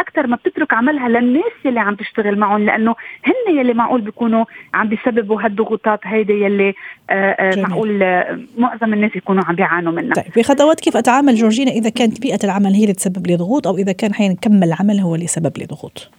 أكثر 0.00 0.26
ما 0.26 0.36
بتترك 0.36 0.72
عملها 0.74 1.08
للناس 1.08 1.52
يلي 1.64 1.80
عم 1.80 1.94
تشتغل 1.94 2.38
معهم 2.38 2.64
لأنه 2.66 2.94
هن 3.24 3.56
يلي 3.58 3.74
معقول 3.74 4.00
بيكونوا 4.00 4.44
عم 4.74 4.88
بيسببوا 4.88 5.42
هالضغوطات 5.42 6.00
هيدي 6.04 6.32
يلي 6.32 6.74
آه، 7.10 7.14
آه،. 7.14 7.60
معقول 7.60 8.02
آه، 8.02 8.38
معظم 8.58 8.92
الناس 8.92 9.16
يكونوا 9.16 9.44
عم 9.44 9.54
بيعانوا 9.54 9.92
منها. 9.92 10.14
طيب 10.14 10.32
في 10.32 10.42
خطوات 10.42 10.80
كيف 10.80 10.96
أتعامل 10.96 11.34
جورجينا 11.34 11.70
إذا 11.70 11.90
كانت 11.90 12.20
بيئة 12.20 12.38
العمل 12.44 12.72
هي 12.74 12.82
اللي 12.82 12.94
تسبب 12.94 13.26
لي 13.26 13.36
ضغوط 13.36 13.66
أو 13.66 13.76
إذا 13.76 13.92
كان 13.92 14.14
حين 14.14 14.36
كم 14.36 14.62
العمل 14.62 15.00
هو 15.00 15.14
اللي 15.14 15.26
سبب 15.26 15.52
لي 15.58 15.64
ضغوط؟ 15.64 16.10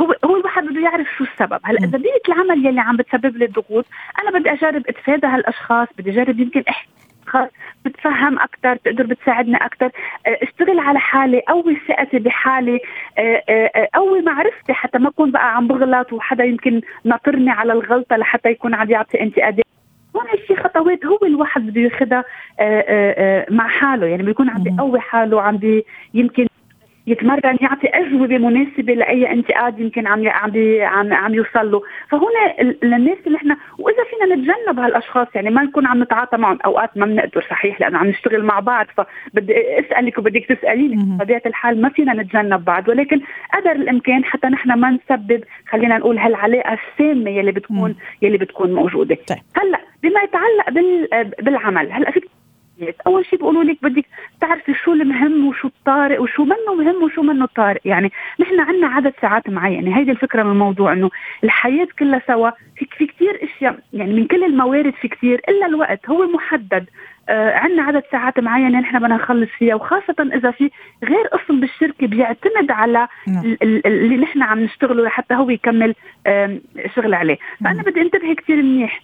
هو 0.00 0.14
هو 0.24 0.36
الواحد 0.36 0.64
بده 0.64 0.80
يعرف 0.80 1.06
شو 1.18 1.24
السبب. 1.24 1.60
هلا. 1.64 1.78
إذا 1.78 1.98
بيئه 1.98 2.20
العمل 2.28 2.66
يلي 2.66 2.80
عم 2.80 2.96
بتسبب 2.96 3.36
لي 3.36 3.44
الضغوط 3.44 3.86
أنا 4.22 4.38
بدي 4.38 4.52
أجرب 4.52 4.82
أتفادى 4.88 5.26
هالأشخاص 5.26 5.88
بدي 5.98 6.10
أجرب 6.10 6.40
يمكن 6.40 6.62
احكي 6.68 6.88
أشخاص 7.26 7.48
بتفهم 7.84 8.38
أكثر 8.38 8.74
بتقدر 8.74 9.06
بتساعدني 9.06 9.56
أكثر 9.56 9.90
اشتغل 10.26 10.78
على 10.78 10.98
حالي 10.98 11.40
قوي 11.48 11.76
ثقتي 11.88 12.18
بحالي. 12.18 12.80
آه، 13.18 13.42
آه، 13.48 13.70
آه، 13.76 13.88
قوي 13.94 14.20
معرفتي 14.22 14.72
حتى 14.72 14.98
ما 14.98 15.08
أكون 15.08 15.30
بقى 15.30 15.56
عم 15.56 15.66
بغلط 15.68 16.12
وحدا 16.12 16.44
يمكن 16.44 16.80
ناطرني 17.04 17.50
على 17.50 17.72
الغلطة 17.72 18.16
لحتى 18.16 18.48
يكون 18.50 18.74
عم 18.74 18.90
يعطي 18.90 19.20
انتقادات 19.20 19.64
هون 20.16 20.24
في 20.46 20.56
خطوات 20.56 21.06
هو 21.06 21.18
الواحد 21.22 21.66
بده 21.66 21.80
ياخذها 21.80 22.24
آه، 22.60 22.84
آه، 22.88 23.14
آه، 23.18 23.46
مع 23.50 23.68
حاله. 23.68 24.06
يعني 24.06 24.22
بيكون 24.22 24.50
عم. 24.50 24.62
بيقوي 24.62 25.00
حاله 25.00 25.42
عم 25.42 25.56
بي 25.56 25.84
يمكن 26.14 26.46
يتمرن 27.06 27.56
يعطي 27.60 27.88
أجوبة 27.88 28.38
مناسبه 28.38 28.94
لأي 28.94 29.32
انتقاد 29.32 29.80
يمكن 29.80 30.06
عم 30.06 30.28
عم 30.28 30.52
عم, 30.80 31.12
عم 31.12 31.34
يوصل 31.34 31.70
له 31.70 31.82
فهنا 32.10 32.72
للناس 32.82 33.18
اللي 33.26 33.38
إحنا 33.38 33.56
وإذا 33.78 34.04
فينا 34.10 34.34
نتجنب 34.34 34.80
هالأشخاص 34.80 35.28
يعني 35.34 35.50
ما 35.50 35.62
نكون 35.62 35.86
عم 35.86 36.02
نتعاطى 36.02 36.36
معهم. 36.36 36.58
أوقات 36.64 36.96
ما 36.96 37.06
بنقدر 37.06 37.46
صحيح 37.50 37.80
لأنه 37.80 37.98
عم 37.98 38.06
نشتغل 38.06 38.44
مع 38.44 38.60
بعض 38.60 38.86
فبدي 38.96 39.80
أسألك 39.80 40.18
وبدك 40.18 40.46
تسأليني. 40.46 40.96
بطبيعة 40.96 41.42
الحال 41.46 41.82
ما 41.82 41.88
فينا 41.88 42.14
نتجنب 42.14 42.64
بعض 42.64 42.88
ولكن 42.88 43.20
قدر 43.54 43.72
الإمكان 43.72 44.24
حتى 44.24 44.46
نحن 44.48 44.72
ما 44.72 44.90
نسبب 44.90 45.44
خلينا 45.68 45.98
نقول 45.98 46.18
هالعلاقة 46.18 46.78
السامة 46.78 47.30
يلي 47.30 47.52
بتكون 47.52 47.96
يلي 48.22 48.38
بتكون 48.38 48.72
موجودة. 48.74 49.14
طيب. 49.28 49.38
هلأ 49.56 49.80
بما 50.02 50.20
يتعلق 50.20 50.70
بالعمل 51.42 51.92
هلأ 51.92 52.10
في 52.78 52.92
أول 53.06 53.26
شيء 53.26 53.38
بيقولوا 53.38 53.64
لك 53.64 53.78
بدك 53.82 54.04
تعرفي 54.40 54.74
شو 54.74 54.92
المهم 54.92 55.46
وشو 55.46 55.68
الطارئ 55.68 56.18
وشو 56.18 56.44
منه 56.44 56.74
مهم 56.78 57.02
وشو 57.02 57.22
منه 57.22 57.46
طارئ. 57.46 57.80
يعني 57.84 58.12
نحن 58.40 58.60
عندنا 58.60 58.86
عدد 58.86 59.12
ساعات 59.22 59.48
معينة. 59.50 59.98
هيدي 59.98 60.10
الفكرة 60.10 60.42
من 60.42 60.50
الموضوع 60.50 60.92
إنه 60.92 61.10
الحياة 61.44 61.88
كلها 61.98 62.22
سوا. 62.26 62.50
في 62.76 62.86
في 62.98 63.06
كثير 63.06 63.40
أشياء 63.42 63.78
يعني 63.92 64.12
من 64.14 64.26
كل 64.26 64.44
الموارد 64.44 64.94
في 64.94 65.08
كثير 65.08 65.40
إلا 65.48 65.66
الوقت 65.66 66.10
هو 66.10 66.26
محدد. 66.26 66.86
آه 67.28 67.54
عندنا 67.54 67.82
عدد 67.82 68.02
ساعات 68.12 68.40
معينة 68.40 68.80
نحن 68.80 68.98
بدنا 68.98 69.16
نخلص 69.16 69.50
فيها. 69.58 69.74
وخاصة 69.74 70.30
إذا 70.34 70.50
في 70.50 70.70
غير 71.04 71.26
قسم 71.26 71.60
بالشركة 71.60 72.06
بيعتمد 72.06 72.70
على 72.70 73.08
نعم. 73.28 73.56
اللي 73.62 74.16
نحن 74.16 74.42
عم 74.42 74.60
نشتغله 74.60 75.04
لحتى 75.04 75.34
هو 75.34 75.50
يكمل 75.50 75.94
آه 76.26 76.58
شغل 76.94 77.14
عليه. 77.14 77.38
فأنا 77.64 77.82
بدي 77.82 78.02
انتبه 78.02 78.34
كثير 78.34 78.62
منيح. 78.62 79.02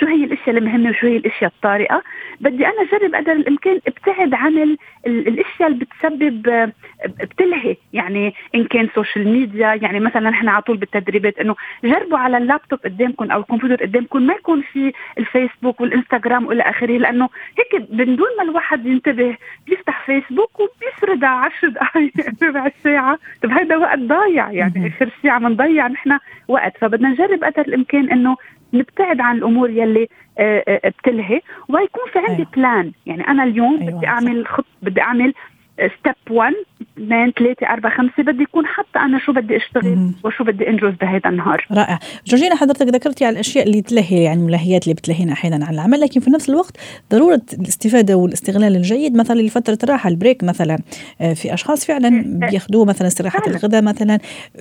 شو 0.00 0.06
هي 0.06 0.24
الأشياء 0.24 0.56
المهمه 0.56 0.90
وشو 0.90 1.06
هي 1.06 1.16
الأشياء 1.16 1.50
الطارئة؟ 1.56 2.02
بدي 2.40 2.66
أنا 2.66 2.82
أجرب 2.82 3.14
قدر 3.14 3.32
الإمكان 3.32 3.80
أبتعد 3.86 4.34
عن 4.34 4.58
ال 4.58 4.78
ال 5.06 5.28
الأشياء 5.28 5.68
اللي 5.68 5.84
بتسبب 5.84 6.72
بتلهي. 7.06 7.76
يعني 7.92 8.34
إن 8.54 8.64
كان 8.64 8.88
social 8.94 9.28
media 9.28 9.74
يعني 9.82 10.00
مثلا 10.00 10.30
نحن 10.30 10.48
على 10.48 10.62
طول 10.62 10.76
بالتدريبات 10.76 11.38
إنه 11.38 11.54
جربوا 11.84 12.18
على 12.18 12.36
اللابتوب 12.36 12.78
قدامكم 12.84 13.30
أو 13.30 13.40
الكمبيوتر 13.40 13.84
قدامكم 13.84 14.22
ما 14.22 14.34
يكون 14.34 14.62
في 14.72 14.92
الفيسبوك 15.18 15.80
والإنستغرام 15.80 16.46
والى 16.46 16.62
آخره 16.62 16.98
لأنه 16.98 17.28
هيك 17.58 17.90
من 17.90 18.16
دون 18.16 18.28
ما 18.38 18.42
الواحد 18.42 18.86
ينتبه 18.86 19.36
بيفتح 19.66 20.06
فيسبوك 20.06 20.60
وبيسردها 20.60 21.28
10 21.28 21.68
دقائق 21.68 22.12
ربع 22.42 22.70
ساعة. 22.84 23.18
طيب 23.42 23.52
هذا 23.52 23.76
وقت 23.76 23.98
ضايع 23.98 24.50
يعني 24.50 24.88
آخر 24.88 25.10
شيء 25.22 25.30
عم 25.30 25.48
نضيع 25.48 25.88
نحن 25.88 26.18
وقت. 26.48 26.76
فبدنا 26.78 27.08
نجرب 27.08 27.44
قدر 27.44 27.62
الإمكان 27.62 28.10
إنه 28.10 28.36
نبتعد 28.74 29.20
عن 29.20 29.36
الأمور 29.36 29.70
يلي 29.70 30.08
آه، 30.38 30.64
آه، 30.68 30.88
بتلهي. 30.88 31.40
ويكون 31.68 32.02
في 32.12 32.18
عندي 32.18 32.32
أيوة. 32.32 32.48
plan 32.56 32.92
يعني 33.06 33.28
أنا 33.28 33.44
اليوم 33.44 33.80
أيوة 33.82 33.96
بدي 33.98 34.06
أعمل 34.06 34.46
خط 34.46 34.64
بدي 34.82 35.00
أعمل 35.00 35.34
step 35.78 36.14
1 36.30 36.52
2 36.98 37.32
3 37.32 37.66
4 37.66 37.96
5 37.96 38.22
بدي 38.22 38.42
يكون 38.42 38.66
حتى 38.66 38.98
أنا 38.98 39.18
شو 39.18 39.32
بدي 39.32 39.56
أشتغل 39.56 40.10
وشو 40.24 40.44
بدي 40.44 40.68
إنجز 40.68 40.94
بهذا 41.00 41.28
النهار. 41.30 41.66
رائع. 41.72 41.98
جورجينا 42.26 42.56
حضرتك 42.56 42.86
ذكرتي 42.86 43.24
على 43.24 43.34
الأشياء 43.34 43.66
اللي 43.66 43.82
تلهي 43.82 44.22
يعني 44.22 44.40
الملهيات 44.40 44.82
اللي 44.82 44.94
بتلهينا 44.94 45.32
أحيانا 45.32 45.66
عن 45.66 45.74
العمل 45.74 46.00
لكن 46.00 46.20
في 46.20 46.30
نفس 46.30 46.50
الوقت 46.50 46.76
ضرورة 47.12 47.42
الاستفادة 47.52 48.16
والاستغلال 48.16 48.76
الجيد 48.76 49.16
مثلا 49.16 49.40
لفترة 49.40 49.78
الراحه 49.84 50.08
ال 50.08 50.14
break 50.14 50.44
مثلا. 50.44 50.78
آه، 51.20 51.32
في 51.32 51.54
أشخاص 51.54 51.86
فعلا 51.86 52.08
إيه. 52.08 52.50
بياخذوه 52.50 52.84
مثلا 52.84 53.06
استراحة 53.06 53.42
الغداء 53.46 53.82
مثلا 53.82 54.18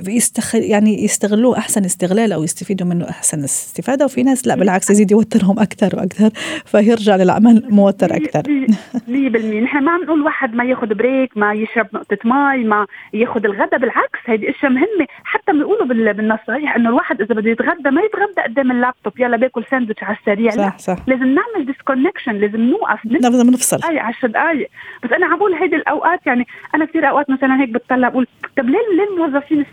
يستخ... 0.08 0.56
يعني 0.56 1.04
يستغلوه 1.04 1.58
أحسن 1.58 1.86
استغلال 1.86 2.34
أو 2.34 2.44
يستفيدوا 2.44 2.88
منه 2.88 3.10
أحسن 3.10 3.44
استفادة 3.44 4.06
وفي 4.06 4.24
ناس 4.24 4.48
لا 4.48 4.56
بالعكس 4.56 4.90
يزيد 4.90 5.12
يوترهم 5.12 5.60
أكثر 5.60 5.96
وأكثر 5.96 6.30
فيرجع 6.66 7.16
للعمل 7.16 7.64
موتر 7.70 8.16
أكثر. 8.16 8.44
100% 8.44 9.08
نحن 9.08 9.84
ما 9.84 9.92
عم 9.92 10.04
نقول 10.04 10.22
واحد 10.22 10.54
ما 10.54 10.64
ياخذ 10.64 10.94
break 11.04 11.38
ما 11.38 11.54
يشرب 11.54 11.88
نقطة 11.94 12.18
مي 12.26 12.64
ما 12.64 12.88
ياخذ 13.14 13.46
الغداء 13.46 13.80
بالعكس 13.80 14.20
هيدي 14.26 14.50
أشياء 14.50 14.72
مهمة. 14.72 15.08
حتى 15.24 15.52
بيقولوا 15.52 15.86
بالنصائح 15.86 16.76
إنه 16.76 16.90
الواحد 16.90 17.22
إذا 17.22 17.36
بده 17.36 17.50
يتغدى 17.52 17.90
ما 17.90 18.02
يتغدى 18.02 18.42
قدام 18.42 18.72
اللابتوب 18.72 19.14
يلا 19.20 19.38
باكل 19.38 19.64
ساندويتش 19.72 20.04
على 20.04 20.18
السريع. 20.18 20.52
صح 20.52 20.58
لا 20.58 20.74
صح 20.78 20.98
لازم 21.08 21.26
نعمل 21.26 21.66
disconnection 21.66 22.32
لازم 22.32 22.62
نوقف 22.62 23.06
لازم 23.06 23.50
نفصل. 23.50 23.80
أي 23.90 24.00
10 24.00 24.28
دقائق 24.28 24.70
بس 25.04 25.12
أنا 25.12 25.26
عم 25.26 25.38
بقول 25.38 25.54
هيدي 25.54 25.76
الأوقات 25.76 26.28
يعني 26.28 26.48
أنا 26.76 26.86
كثير 26.86 27.10
أوقات 27.10 27.30
مثلا 27.30 27.62
هيك 27.62 27.70
بتطلع 27.70 28.10
بقول 28.10 28.28
طب 28.58 28.66
ليه 28.66 28.80
ليه 28.98 29.10
الموظفين 29.14 29.66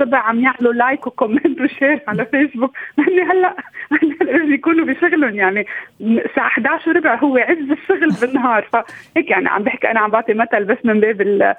ربع 0.00 0.18
عم 0.18 0.40
يعملوا 0.40 0.72
like 0.72 1.06
و 1.06 1.13
comment 1.13 1.60
و 1.60 1.67
share 1.67 2.00
على 2.08 2.26
فيسبوك 2.26 2.76
هني 2.98 3.22
هلأ 3.22 3.56
لازم 4.20 4.54
يكونوا 4.54 4.86
بشغلهم 4.86 5.34
يعني 5.34 5.66
الساعة 6.00 6.46
11 6.46 6.90
وربع 6.90 7.14
هو 7.14 7.36
عز 7.36 7.70
الشغل 7.70 8.08
بالنهار. 8.20 8.68
فهيك 8.72 9.30
يعني 9.30 9.48
عم 9.48 9.62
بحكي 9.62 9.90
أنا 9.90 10.00
عم 10.00 10.10
بعطي 10.10 10.34
مثل 10.34 10.64
بس 10.64 10.78
من 10.84 11.00
باب 11.00 11.54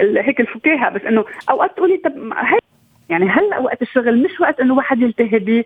هيك 0.00 0.40
الفكاهة 0.40 0.90
بس 0.90 1.02
إنه 1.02 1.24
أوقات 1.50 1.76
تقولي 1.76 1.96
طب 1.96 2.32
هيك 2.36 2.62
يعني 3.08 3.28
هلأ 3.30 3.58
وقت 3.58 3.82
الشغل 3.82 4.22
مش 4.22 4.40
وقت 4.40 4.60
إنه 4.60 4.74
واحد 4.74 5.02
يلتهي 5.02 5.38
بي 5.38 5.64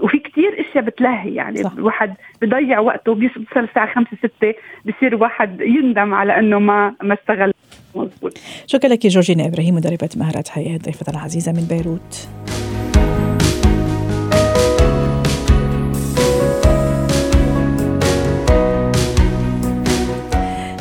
وفي 0.00 0.18
كتير 0.18 0.60
أشياء 0.60 0.84
بتلهي. 0.84 1.34
يعني 1.34 1.62
صح. 1.62 1.72
الواحد 1.72 2.14
بضيع 2.42 2.78
وقته 2.78 3.14
بيوصل 3.14 3.44
الساعة 3.56 3.94
5 3.94 4.10
6 4.16 4.54
بصير 4.84 5.16
واحد 5.16 5.60
يندم 5.60 6.14
على 6.14 6.38
إنه 6.38 6.58
ما 6.58 6.94
ما 7.02 7.14
استغل 7.14 7.52
مزبوط 7.94 8.38
شكرا 8.66 8.90
لك 8.90 9.06
جورجينا 9.06 9.46
إبراهيم 9.46 9.74
مدربة 9.74 10.08
مهارات 10.16 10.48
حياة 10.48 10.78
ضيفتنا 10.78 11.18
العزيزة 11.18 11.52
من 11.52 11.64
بيروت. 11.64 12.28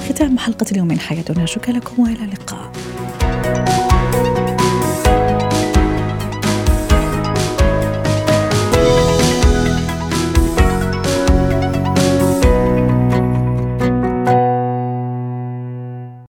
ختام 0.10 0.38
حلقة 0.38 0.66
اليوم 0.72 0.88
من 0.88 1.00
حياتنا. 1.00 1.46
شكرا 1.46 1.74
لكم 1.74 2.04
وإلى 2.04 2.24
اللقاء. 2.26 2.72